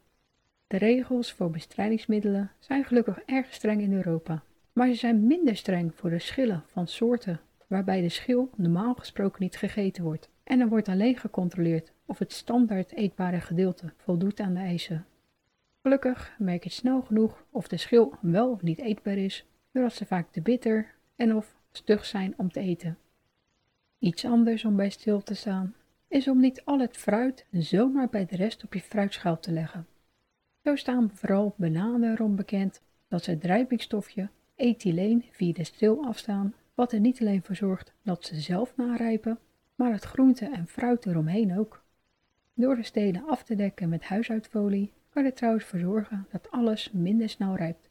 De 0.66 0.76
regels 0.76 1.32
voor 1.32 1.50
bestrijdingsmiddelen 1.50 2.50
zijn 2.58 2.84
gelukkig 2.84 3.18
erg 3.18 3.54
streng 3.54 3.80
in 3.80 3.92
Europa 3.92 4.42
maar 4.78 4.88
ze 4.88 4.94
zijn 4.94 5.26
minder 5.26 5.56
streng 5.56 5.94
voor 5.94 6.10
de 6.10 6.18
schillen 6.18 6.62
van 6.66 6.86
soorten 6.86 7.40
waarbij 7.66 8.00
de 8.00 8.08
schil 8.08 8.50
normaal 8.56 8.94
gesproken 8.94 9.42
niet 9.42 9.56
gegeten 9.56 10.04
wordt. 10.04 10.28
En 10.48 10.61
er 10.61 10.68
wordt 10.68 10.88
alleen 10.88 11.16
gecontroleerd 11.16 11.92
of 12.06 12.18
het 12.18 12.32
standaard 12.32 12.92
eetbare 12.92 13.40
gedeelte 13.40 13.92
voldoet 13.96 14.40
aan 14.40 14.54
de 14.54 14.61
eisen. 14.61 15.06
Gelukkig 15.82 16.34
merk 16.38 16.64
je 16.64 16.70
snel 16.70 17.02
genoeg 17.02 17.44
of 17.50 17.68
de 17.68 17.76
schil 17.76 18.14
wel 18.20 18.50
of 18.50 18.62
niet 18.62 18.78
eetbaar 18.78 19.16
is, 19.16 19.46
doordat 19.72 19.92
ze 19.92 20.06
vaak 20.06 20.32
te 20.32 20.40
bitter 20.40 20.94
en 21.16 21.34
of 21.34 21.54
stug 21.70 22.04
zijn 22.04 22.34
om 22.37 22.50
te 22.52 22.61
eten. 22.61 22.98
Iets 23.98 24.24
anders 24.24 24.64
om 24.64 24.76
bij 24.76 24.90
stil 24.90 25.22
te 25.22 25.34
staan 25.34 25.74
is 26.08 26.28
om 26.28 26.40
niet 26.40 26.64
al 26.64 26.78
het 26.78 26.96
fruit 26.96 27.46
zomaar 27.50 28.08
bij 28.08 28.26
de 28.26 28.37
rest 28.37 28.64
op 28.64 28.74
je 28.74 28.80
fruitschaal 28.80 29.40
te 29.40 29.52
leggen. 29.52 29.87
Zo 30.64 30.76
staan 30.76 31.11
vooral 31.14 31.54
bananen 31.56 32.12
erom 32.12 32.37
bekend 32.37 32.82
dat 33.08 33.24
ze 33.24 33.30
het 33.30 33.40
drijvingsstofje 33.40 34.28
ethyleen 34.54 35.24
via 35.30 35.52
de 35.52 35.64
stil 35.64 36.04
afstaan, 36.04 36.54
wat 36.74 36.92
er 36.92 37.00
niet 37.00 37.20
alleen 37.20 37.42
voor 37.42 37.56
zorgt 37.56 37.92
dat 38.02 38.24
ze 38.24 38.40
zelf 38.40 38.76
narijpen, 38.76 39.38
maar 39.78 39.92
het 39.92 40.04
groente 40.04 40.46
en 40.46 40.66
fruit 40.66 41.06
eromheen 41.06 41.58
ook. 41.58 41.82
Door 42.54 42.76
de 42.76 42.82
stelen 42.82 43.28
af 43.28 43.42
te 43.42 43.54
dekken 43.54 43.88
met 43.88 44.04
huisuitfolie 44.04 44.92
kan 45.08 45.24
er 45.24 45.34
trouwens 45.34 45.64
voor 45.64 45.78
zorgen 45.78 46.26
dat 46.30 46.50
alles 46.50 46.90
minder 46.92 47.28
snel 47.28 47.56
rijpt. 47.56 47.88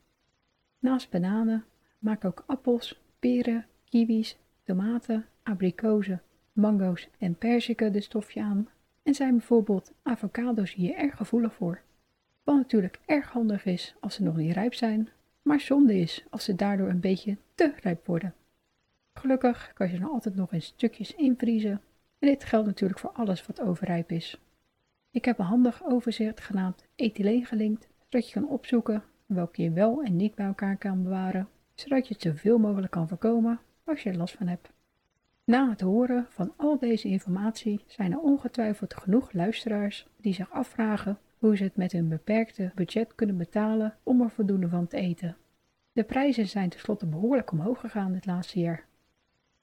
Naast 0.80 1.10
bananen 1.10 1.66
maak 2.00 2.26
ook 2.26 2.44
appels, 2.48 3.02
peren, 3.20 3.66
kiwis, 3.84 4.38
tomaten, 4.64 5.26
abrikozen, 5.44 6.22
mango's 6.54 7.10
en 7.20 7.36
perziken 7.36 7.92
de 7.92 8.02
stofje 8.02 8.42
aan 8.42 8.70
en 9.04 9.16
zijn 9.16 9.38
bijvoorbeeld 9.38 9.94
avocado's 10.04 10.74
hier 10.74 10.96
erg 10.96 11.18
gevoelig 11.18 11.54
voor. 11.54 11.82
Wat 12.44 12.56
natuurlijk 12.56 13.00
erg 13.06 13.32
handig 13.32 13.66
is 13.66 13.96
als 14.00 14.16
ze 14.16 14.24
nog 14.24 14.36
niet 14.36 14.54
rijp 14.54 14.74
zijn 14.74 15.10
maar 15.48 15.60
zonde 15.60 16.00
is 16.00 16.26
als 16.30 16.44
ze 16.44 16.56
daardoor 16.56 16.90
een 16.90 17.00
beetje 17.00 17.38
te 17.56 17.74
rijp 17.82 18.06
worden. 18.06 18.34
Gelukkig 19.18 19.72
kan 19.74 19.88
je 19.88 19.94
ze 19.94 20.00
dan 20.00 20.12
altijd 20.12 20.36
nog 20.36 20.54
in 20.54 20.62
stukjes 20.62 21.16
invriezen 21.16 21.82
en 22.20 22.28
dit 22.28 22.44
geldt 22.44 22.68
natuurlijk 22.68 23.00
voor 23.00 23.12
alles 23.12 23.46
wat 23.46 23.62
overrijp 23.62 24.12
is. 24.12 24.42
Ik 25.12 25.26
heb 25.26 25.40
een 25.40 25.46
handig 25.46 25.86
overzicht 25.86 26.42
genaamd 26.42 26.86
ethyleen 26.96 27.46
gelinkt, 27.46 27.88
zodat 28.04 28.28
je 28.28 28.34
kan 28.34 28.50
opzoeken 28.50 29.04
welke 29.26 29.62
je 29.62 29.72
wel 29.72 30.04
en 30.04 30.16
niet 30.16 30.36
bij 30.36 30.46
elkaar 30.46 30.78
kan 30.78 31.04
bewaren, 31.04 31.48
zodat 31.74 32.08
je 32.08 32.14
het 32.14 32.24
zoveel 32.24 32.58
mogelijk 32.58 32.92
kan 32.92 33.08
voorkomen 33.08 33.60
als 33.84 34.04
je 34.04 34.10
er 34.10 34.18
last 34.18 34.36
van 34.36 34.48
hebt. 34.48 34.72
Na 35.44 35.70
het 35.70 35.82
horen 35.82 36.26
van 36.30 36.54
al 36.56 36.80
deze 36.80 37.08
informatie 37.08 37.84
zijn 37.88 38.12
er 38.12 38.20
ongetwijfeld 38.20 38.94
genoeg 38.94 39.34
luisteraars 39.34 40.08
die 40.18 40.34
zich 40.34 40.52
afvragen 40.52 41.20
hoe 41.38 41.58
ze 41.58 41.64
het 41.64 41.76
met 41.76 41.92
hun 41.92 42.10
beperkte 42.10 42.72
budget 42.76 43.16
kunnen 43.16 43.38
betalen 43.38 43.98
om 44.04 44.22
er 44.22 44.30
voldoende 44.30 44.70
van 44.70 44.88
te 44.88 44.98
eten. 44.98 45.38
De 45.92 46.04
prijzen 46.04 46.48
zijn 46.48 46.70
tenslotte 46.70 47.06
behoorlijk 47.06 47.52
omhoog 47.52 47.80
gegaan 47.80 48.14
dit 48.14 48.26
laatste 48.26 48.60
jaar. 48.60 48.87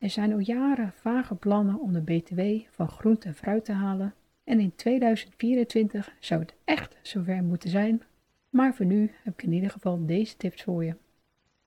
Er 0.05 0.11
zijn 0.11 0.33
al 0.33 0.39
jaren 0.39 0.93
vage 0.93 1.35
plannen 1.35 1.81
om 1.81 1.93
de 1.93 2.01
BTW 2.01 2.41
van 2.71 2.89
groente 2.89 3.29
en 3.29 3.35
fruit 3.35 3.65
te 3.65 3.73
halen 3.73 4.15
en 4.45 4.61
in 4.61 4.75
2024 4.75 6.17
zou 6.19 6.41
het 6.41 6.55
echt 6.65 6.97
zover 7.03 7.43
moeten 7.43 7.71
zijn, 7.71 8.03
maar 8.51 8.75
voor 8.75 8.87
nu 8.87 9.11
heb 9.23 9.33
ik 9.33 9.43
in 9.43 9.53
ieder 9.53 9.71
geval 9.71 10.07
deze 10.07 10.37
tips 10.37 10.63
voor 10.63 10.85
je. 10.85 10.97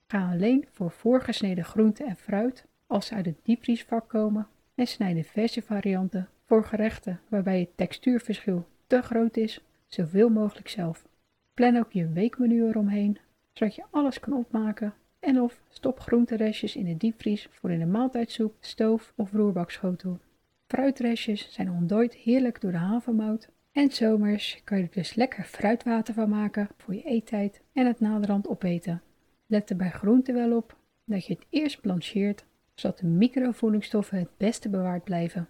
Ga 0.08 0.32
alleen 0.32 0.66
voor 0.72 0.92
voorgesneden 0.92 1.66
groente 1.66 2.04
en 2.04 2.16
fruit 2.16 2.66
als 2.88 3.06
ze 3.06 3.14
uit 3.14 3.26
het 3.26 3.38
diepvriesvak 3.44 4.10
komen 4.10 4.48
en 4.76 4.88
snijd 4.88 5.16
de 5.16 5.24
verse 5.24 5.62
varianten 5.62 6.30
voor 6.46 6.64
gerechten 6.64 7.20
waarbij 7.28 7.60
het 7.60 7.78
textuurverschil 7.78 8.68
te 8.88 9.02
groot 9.02 9.38
is, 9.38 9.64
zoveel 9.86 10.30
mogelijk 10.30 10.68
zelf. 10.68 11.08
Plan 11.54 11.78
ook 11.78 11.92
je 11.92 12.10
weekmenu 12.10 12.68
eromheen, 12.68 13.18
zodat 13.54 13.76
je 13.76 13.84
alles 13.92 14.20
kan 14.20 14.34
opmaken 14.34 14.94
en 15.20 15.42
of 15.42 15.62
stop 15.70 16.00
groenterestjes 16.00 16.76
in 16.76 16.86
de 16.86 16.98
diepvries 16.98 17.48
voor 17.52 17.72
in 17.72 17.80
de 17.80 17.86
maaltijdsoep, 17.86 18.56
stoof 18.60 19.14
of 19.16 19.32
roerbakschotel. 19.32 20.20
Fruitrestjes 20.68 21.48
zijn 21.52 21.72
ontdooid 21.72 22.14
heerlijk 22.14 22.62
door 22.62 22.72
de 22.72 22.78
havermout 22.78 23.50
en 23.72 23.92
zomers 23.92 24.62
kan 24.64 24.78
je 24.78 24.84
er 24.84 24.90
dus 24.92 25.14
lekker 25.14 25.44
fruitwater 25.44 26.14
van 26.14 26.30
maken 26.30 26.70
voor 26.78 26.94
je 26.94 27.04
eettijd 27.04 27.62
en 27.74 27.86
het 27.86 28.00
naderhand 28.00 28.48
opeten. 28.48 29.02
Let 29.46 29.70
er 29.70 29.76
bij 29.76 29.92
groenten 29.92 30.34
wel 30.34 30.56
op 30.56 30.76
dat 31.06 31.26
je 31.26 31.34
het 31.34 31.46
eerst 31.50 31.82
blancheert, 31.82 32.46
zodat 32.74 33.00
de 33.00 33.06
microvoedingsstoffen 33.06 34.20
het 34.20 34.38
beste 34.38 34.70
bewaard 34.70 35.04
blijven. 35.04 35.50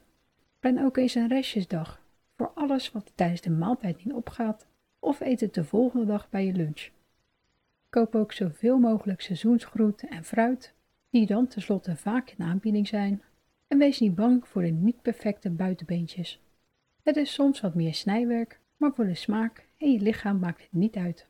Plan 0.59 0.85
ook 0.85 0.97
eens 0.97 1.15
een 1.15 1.27
restjesdag 1.27 2.01
voor 2.35 2.51
alles 2.55 2.91
wat 2.91 3.11
tijdens 3.15 3.41
de 3.41 3.49
maaltijd 3.49 4.05
niet 4.05 4.13
opgaat 4.13 4.67
of 4.99 5.19
eet 5.19 5.39
het 5.39 5.53
de 5.53 5.63
volgende 5.63 6.05
dag 6.05 6.29
bij 6.29 6.45
je 6.45 6.53
lunch. 6.53 6.89
Koop 7.97 8.15
ook 8.15 8.33
zoveel 8.33 8.77
mogelijk 8.77 9.21
seizoensgroenten 9.21 10.09
en 10.09 10.23
fruit, 10.23 10.73
die 11.09 11.25
dan 11.25 11.47
tenslotte 11.47 11.95
vaak 11.95 12.33
in 12.37 12.45
aanbieding 12.45 12.87
zijn, 12.87 13.21
en 13.67 13.77
wees 13.77 13.99
niet 13.99 14.15
bang 14.15 14.47
voor 14.47 14.61
de 14.61 14.67
niet 14.67 15.01
perfecte 15.01 15.49
buitenbeentjes. 15.49 16.41
Het 17.03 17.15
is 17.15 17.33
soms 17.33 17.61
wat 17.61 17.75
meer 17.75 17.93
snijwerk, 17.93 18.59
maar 18.77 18.93
voor 18.93 19.05
de 19.05 19.15
smaak 19.15 19.65
en 19.77 19.91
je 19.91 19.99
lichaam 19.99 20.39
maakt 20.39 20.61
het 20.61 20.71
niet 20.71 20.95
uit. 20.95 21.27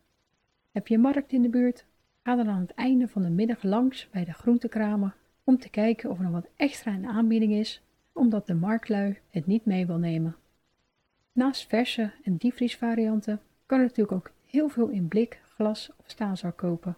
Heb 0.72 0.88
je 0.88 0.98
markt 0.98 1.32
in 1.32 1.42
de 1.42 1.50
buurt? 1.50 1.86
Ga 2.24 2.36
dan 2.36 2.50
aan 2.50 2.62
het 2.62 2.74
einde 2.74 3.08
van 3.08 3.22
de 3.22 3.30
middag 3.30 3.64
langs 3.64 4.10
bij 4.10 4.26
de 4.26 4.34
groentekramen 4.34 5.14
om 5.44 5.60
te 5.60 5.70
kijken 5.70 6.10
of 6.10 6.18
er 6.18 6.24
nog 6.24 6.34
wat 6.34 6.50
extra 6.56 6.92
in 6.92 7.08
aanbieding 7.08 7.54
is, 7.54 7.82
omdat 8.14 8.48
de 8.48 8.56
marktlui 8.56 9.18
het 9.30 9.46
niet 9.46 9.66
mee 9.66 9.86
wil 9.86 9.98
nemen. 9.98 10.36
Naast 11.32 11.68
verse 11.68 12.12
en 12.24 12.38
diepvriesvarianten 12.38 13.42
kan 13.66 13.78
er 13.78 13.86
natuurlijk 13.86 14.18
ook 14.18 14.32
heel 14.46 14.70
veel 14.70 14.88
in 14.88 15.08
blik, 15.08 15.42
glas 15.58 15.90
of 15.98 16.04
staalzak 16.10 16.58
kopen. 16.58 16.96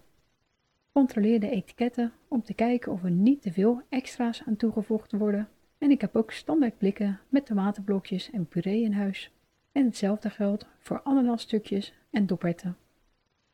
Controleer 0.91 1.39
de 1.39 1.49
etiketten 1.49 2.13
om 2.27 2.43
te 2.43 2.53
kijken 2.53 2.91
of 2.91 3.03
er 3.03 3.11
niet 3.11 3.41
te 3.41 3.51
veel 3.51 3.81
extra's 3.89 4.43
aan 4.45 4.55
toegevoegd 4.55 5.11
worden. 5.11 5.47
En 5.77 5.91
ik 5.91 6.01
heb 6.01 6.15
ook 6.15 6.31
standaard 6.31 6.77
blikken 6.77 7.19
met 7.29 7.45
tomatenblokjes 7.45 8.31
en 8.31 8.47
puree 8.47 8.81
in 8.81 8.93
huis. 8.93 9.31
En 9.71 9.85
hetzelfde 9.85 10.29
geldt 10.29 10.65
voor 10.79 11.01
ananasstukjes 11.03 11.93
en 12.09 12.25
doperten. 12.25 12.77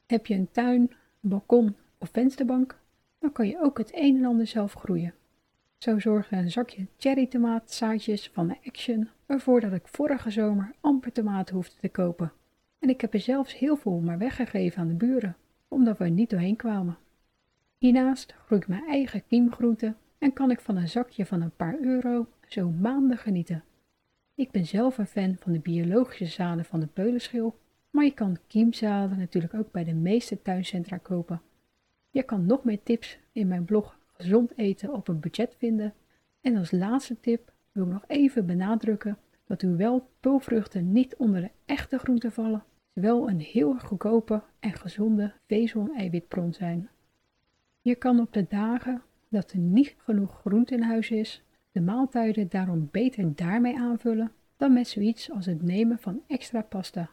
Heb 0.05 0.25
je 0.25 0.33
een 0.33 0.51
tuin, 0.51 0.91
balkon 1.19 1.75
of 1.97 2.09
vensterbank, 2.11 2.79
dan 3.19 3.31
kan 3.31 3.47
je 3.47 3.61
ook 3.61 3.77
het 3.77 3.91
een 3.93 4.17
en 4.17 4.25
ander 4.25 4.47
zelf 4.47 4.73
groeien. 4.73 5.13
Zo 5.77 5.99
zorgen 5.99 6.37
een 6.37 6.51
zakje 6.51 6.85
cherrytomaatzaadjes 6.97 8.29
van 8.33 8.47
de 8.47 8.55
Action 8.65 9.09
ervoor 9.25 9.59
dat 9.59 9.73
ik 9.73 9.87
vorige 9.87 10.29
zomer 10.29 10.73
amper 10.81 11.11
tomaten 11.11 11.55
hoefde 11.55 11.75
te 11.79 11.89
kopen. 11.89 12.31
En 12.85 12.91
ik 12.91 13.01
heb 13.01 13.13
er 13.13 13.19
zelfs 13.19 13.57
heel 13.57 13.75
veel 13.75 13.99
maar 13.99 14.17
weggegeven 14.17 14.81
aan 14.81 14.87
de 14.87 14.93
buren, 14.93 15.35
omdat 15.67 15.97
we 15.97 16.03
er 16.03 16.09
niet 16.09 16.29
doorheen 16.29 16.55
kwamen. 16.55 16.97
Hiernaast 17.77 18.35
groei 18.45 18.61
ik 18.61 18.67
mijn 18.67 18.87
eigen 18.87 19.25
kiemgroenten 19.27 19.97
en 20.17 20.33
kan 20.33 20.51
ik 20.51 20.59
van 20.59 20.77
een 20.77 20.89
zakje 20.89 21.25
van 21.25 21.41
een 21.41 21.55
paar 21.55 21.79
euro 21.79 22.27
zo 22.47 22.69
maanden 22.69 23.17
genieten. 23.17 23.63
Ik 24.35 24.51
ben 24.51 24.65
zelf 24.65 24.97
een 24.97 25.07
fan 25.07 25.35
van 25.39 25.51
de 25.51 25.59
biologische 25.59 26.25
zaden 26.25 26.65
van 26.65 26.79
de 26.79 26.87
peulenschil, 26.87 27.59
maar 27.89 28.03
je 28.03 28.13
kan 28.13 28.37
kiemzaden 28.47 29.17
natuurlijk 29.17 29.53
ook 29.53 29.71
bij 29.71 29.83
de 29.83 29.93
meeste 29.93 30.41
tuincentra 30.41 30.97
kopen. 30.97 31.41
Je 32.09 32.23
kan 32.23 32.45
nog 32.45 32.63
meer 32.63 32.83
tips 32.83 33.17
in 33.31 33.47
mijn 33.47 33.65
blog 33.65 33.97
Gezond 34.13 34.57
eten 34.57 34.93
op 34.93 35.07
een 35.07 35.19
budget 35.19 35.55
vinden. 35.57 35.93
En 36.41 36.57
als 36.57 36.71
laatste 36.71 37.19
tip 37.19 37.51
wil 37.71 37.83
ik 37.83 37.91
nog 37.91 38.03
even 38.07 38.45
benadrukken 38.45 39.17
dat 39.45 39.61
hoewel 39.61 40.09
pulvruchten 40.19 40.91
niet 40.91 41.15
onder 41.15 41.41
de 41.41 41.51
echte 41.65 41.97
groenten 41.97 42.31
vallen, 42.31 42.63
wel 42.95 43.29
een 43.29 43.39
heel 43.39 43.79
goedkope 43.79 44.43
en 44.59 44.73
gezonde 44.73 45.33
vezel- 45.47 45.81
en 45.81 45.95
eiwitbron 45.95 46.53
zijn. 46.53 46.89
Je 47.81 47.95
kan 47.95 48.19
op 48.19 48.33
de 48.33 48.45
dagen 48.49 49.01
dat 49.29 49.51
er 49.51 49.57
niet 49.57 49.95
genoeg 49.97 50.39
groente 50.39 50.73
in 50.73 50.81
huis 50.81 51.09
is, 51.09 51.43
de 51.71 51.81
maaltijden 51.81 52.49
daarom 52.49 52.89
beter 52.91 53.35
daarmee 53.35 53.79
aanvullen 53.79 54.31
dan 54.57 54.73
met 54.73 54.87
zoiets 54.87 55.31
als 55.31 55.45
het 55.45 55.61
nemen 55.61 55.99
van 55.99 56.21
extra 56.27 56.61
pasta. 56.61 57.09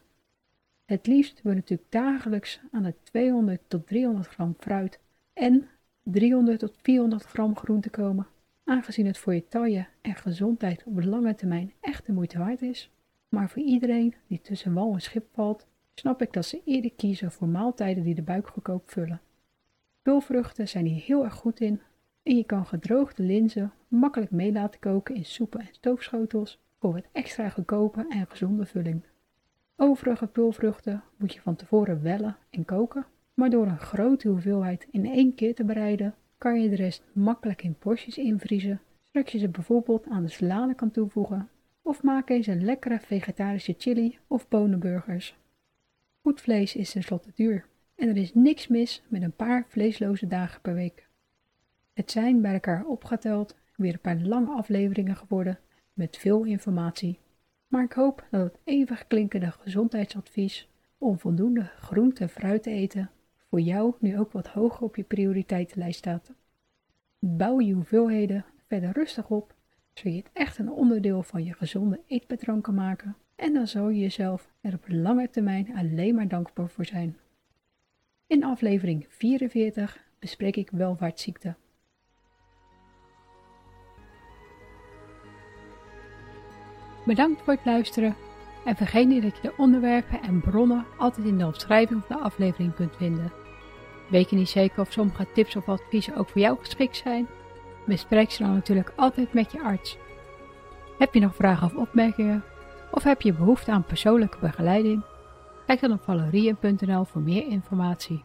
Het 0.85 1.07
liefst 1.07 1.43
wil 1.43 1.55
natuurlijk 1.55 1.91
dagelijks 1.91 2.61
aan 2.71 2.83
de 2.83 2.95
200 3.03 3.61
tot 3.69 3.87
300 3.87 4.27
gram 4.27 4.55
fruit 4.59 5.01
en 5.33 5.69
300 6.03 6.59
tot 6.59 6.79
400 6.83 7.25
gram 7.25 7.57
groente 7.57 7.91
komen, 7.91 8.27
aangezien 8.65 9.07
het 9.07 9.19
voor 9.19 9.35
je 9.35 9.49
taille 9.49 9.87
en 10.01 10.15
gezondheid 10.15 10.85
op 10.85 11.05
lange 11.05 11.35
termijn 11.35 11.73
echt 11.81 12.07
de 12.07 12.13
moeite 12.13 12.39
waard 12.39 12.63
is. 12.63 12.91
Maar 13.29 13.51
voor 13.51 13.63
iedereen 13.63 14.15
die 14.27 14.41
tussen 14.41 14.73
wal 14.73 14.93
en 14.93 15.01
schip 15.01 15.27
valt, 15.33 15.67
snap 16.03 16.23
ik 16.23 16.33
dat 16.33 16.45
ze 16.45 16.63
eerder 16.65 16.93
kiezen 16.93 17.33
voor 17.33 17.49
maaltijden 17.49 18.03
die 18.03 18.15
de 18.15 18.23
buik 18.23 18.49
goedkoop 18.49 18.91
vullen. 18.91 19.21
Pulvruchten 20.03 20.69
zijn 20.69 20.87
hier 20.87 21.03
heel 21.03 21.25
erg 21.25 21.35
goed 21.35 21.61
in 21.61 21.81
en 22.23 22.37
je 22.37 22.45
kan 22.45 22.67
gedroogde 22.67 23.23
linzen 23.23 23.73
makkelijk 23.89 24.31
mee 24.31 24.53
laten 24.53 24.81
koken 24.81 25.15
in 25.15 25.25
soepen 25.25 25.61
en 25.61 25.69
stoofschotels 25.71 26.61
voor 26.79 26.93
wat 26.93 27.05
extra 27.13 27.49
goedkope 27.49 28.07
en 28.09 28.27
gezonde 28.29 28.67
vulling. 28.67 29.03
Overige 29.77 30.27
pulvruchten 30.27 31.03
moet 31.17 31.35
je 31.35 31.41
van 31.41 31.57
tevoren 31.57 32.03
wellen 32.03 32.37
en 32.51 32.65
koken, 32.65 33.07
maar 33.35 33.51
door 33.51 33.67
een 33.67 33.79
grote 33.79 34.29
hoeveelheid 34.29 34.87
in 34.91 35.07
één 35.07 35.35
keer 35.35 35.55
te 35.55 35.65
bereiden, 35.65 36.15
kan 36.39 36.63
je 36.63 36.69
de 36.69 36.77
rest 36.77 37.03
makkelijk 37.13 37.63
in 37.63 37.79
porties 37.79 38.19
invriezen, 38.19 38.81
zodat 39.03 39.31
je 39.31 39.39
ze 39.39 39.49
bijvoorbeeld 39.49 40.07
aan 40.09 40.23
de 40.23 40.31
salade 40.31 40.75
kan 40.75 40.91
toevoegen, 40.91 41.49
of 41.83 42.03
maak 42.03 42.29
eens 42.31 42.47
een 42.47 42.65
lekkere 42.65 43.01
vegetarische 43.01 43.75
chili 43.79 44.19
of 44.27 44.49
bonenburgers. 44.49 45.41
Goed 46.25 46.41
vlees 46.41 46.77
is 46.77 46.91
tenslotte 46.91 47.31
duur 47.35 47.67
en 47.95 48.09
er 48.09 48.17
is 48.17 48.35
niks 48.35 48.69
mis 48.69 49.03
met 49.09 49.23
een 49.23 49.37
paar 49.37 49.65
vleesloze 49.69 50.27
dagen 50.27 50.61
per 50.61 50.75
week. 50.75 51.09
Het 51.93 52.11
zijn 52.11 52.41
bij 52.41 52.53
elkaar 52.53 52.85
opgeteld 52.85 53.57
weer 53.77 53.93
een 53.93 54.01
paar 54.01 54.21
lange 54.21 54.51
afleveringen 54.51 55.17
geworden 55.17 55.59
met 55.93 56.17
veel 56.17 56.45
informatie. 56.45 57.19
Maar 57.69 57.85
ik 57.85 57.93
hoop 57.93 58.27
dat 58.31 58.43
het 58.43 58.59
eeuwig 58.65 59.07
klinkende 59.07 59.51
gezondheidsadvies 59.51 60.69
om 60.99 61.19
voldoende 61.19 61.71
groente 61.79 62.23
en 62.23 62.29
fruit 62.29 62.63
te 62.63 62.71
eten 62.71 63.11
voor 63.51 63.61
jou 63.61 63.95
nu 63.99 64.19
ook 64.19 64.33
wat 64.33 64.47
hoger 64.47 64.83
op 64.83 64.97
je 64.97 65.05
prioriteitenlijst 65.05 65.99
staat. 65.99 66.33
Bouw 67.19 67.61
je 67.61 67.73
hoeveelheden 67.73 68.45
verder 68.67 68.93
rustig 68.93 69.31
op, 69.31 69.55
zodat 69.93 70.13
je 70.13 70.19
het 70.19 70.31
echt 70.33 70.59
een 70.59 70.71
onderdeel 70.71 71.23
van 71.23 71.45
je 71.45 71.53
gezonde 71.53 72.01
eetpatroon 72.07 72.61
kan 72.61 72.75
maken 72.75 73.17
en 73.43 73.53
dan 73.53 73.67
zal 73.67 73.89
je 73.89 74.01
jezelf 74.01 74.49
er 74.61 74.75
op 74.75 74.85
lange 74.89 75.31
termijn 75.31 75.77
alleen 75.77 76.15
maar 76.15 76.29
dankbaar 76.29 76.69
voor 76.69 76.85
zijn. 76.85 77.17
In 78.27 78.45
aflevering 78.45 79.07
44 79.09 80.05
bespreek 80.19 80.57
ik 80.57 80.71
welvaartsziekte. 80.71 81.55
Bedankt 87.05 87.43
voor 87.43 87.53
het 87.53 87.65
luisteren 87.65 88.17
en 88.65 88.77
vergeet 88.77 89.09
niet 89.09 89.23
dat 89.23 89.37
je 89.37 89.43
de 89.43 89.55
onderwerpen 89.57 90.23
en 90.23 90.41
bronnen 90.41 90.87
altijd 90.99 91.27
in 91.27 91.39
de 91.39 91.47
omschrijving 91.47 92.03
van 92.05 92.17
de 92.17 92.23
aflevering 92.23 92.75
kunt 92.75 92.97
vinden. 92.97 93.33
Weet 94.11 94.31
je 94.31 94.37
niet 94.37 94.49
zeker 94.49 94.81
of 94.81 94.93
sommige 94.93 95.27
tips 95.33 95.57
of 95.57 95.69
adviezen 95.69 96.17
ook 96.17 96.29
voor 96.29 96.41
jou 96.41 96.59
geschikt 96.59 96.97
zijn? 96.97 97.27
Bespreek 97.87 98.31
ze 98.31 98.43
dan 98.43 98.53
natuurlijk 98.53 98.93
altijd 98.97 99.33
met 99.33 99.53
je 99.53 99.63
arts. 99.63 99.99
Heb 100.99 101.15
je 101.15 101.21
nog 101.21 101.35
vragen 101.35 101.67
of 101.67 101.75
opmerkingen? 101.75 102.52
Of 102.95 103.03
heb 103.03 103.23
je 103.23 103.33
behoefte 103.33 103.71
aan 103.71 103.85
persoonlijke 103.85 104.39
begeleiding? 104.41 105.03
Kijk 105.67 105.81
dan 105.81 105.93
op 105.93 106.03
valerien.nl 106.03 107.05
voor 107.05 107.23
meer 107.23 107.47
informatie. 107.47 108.25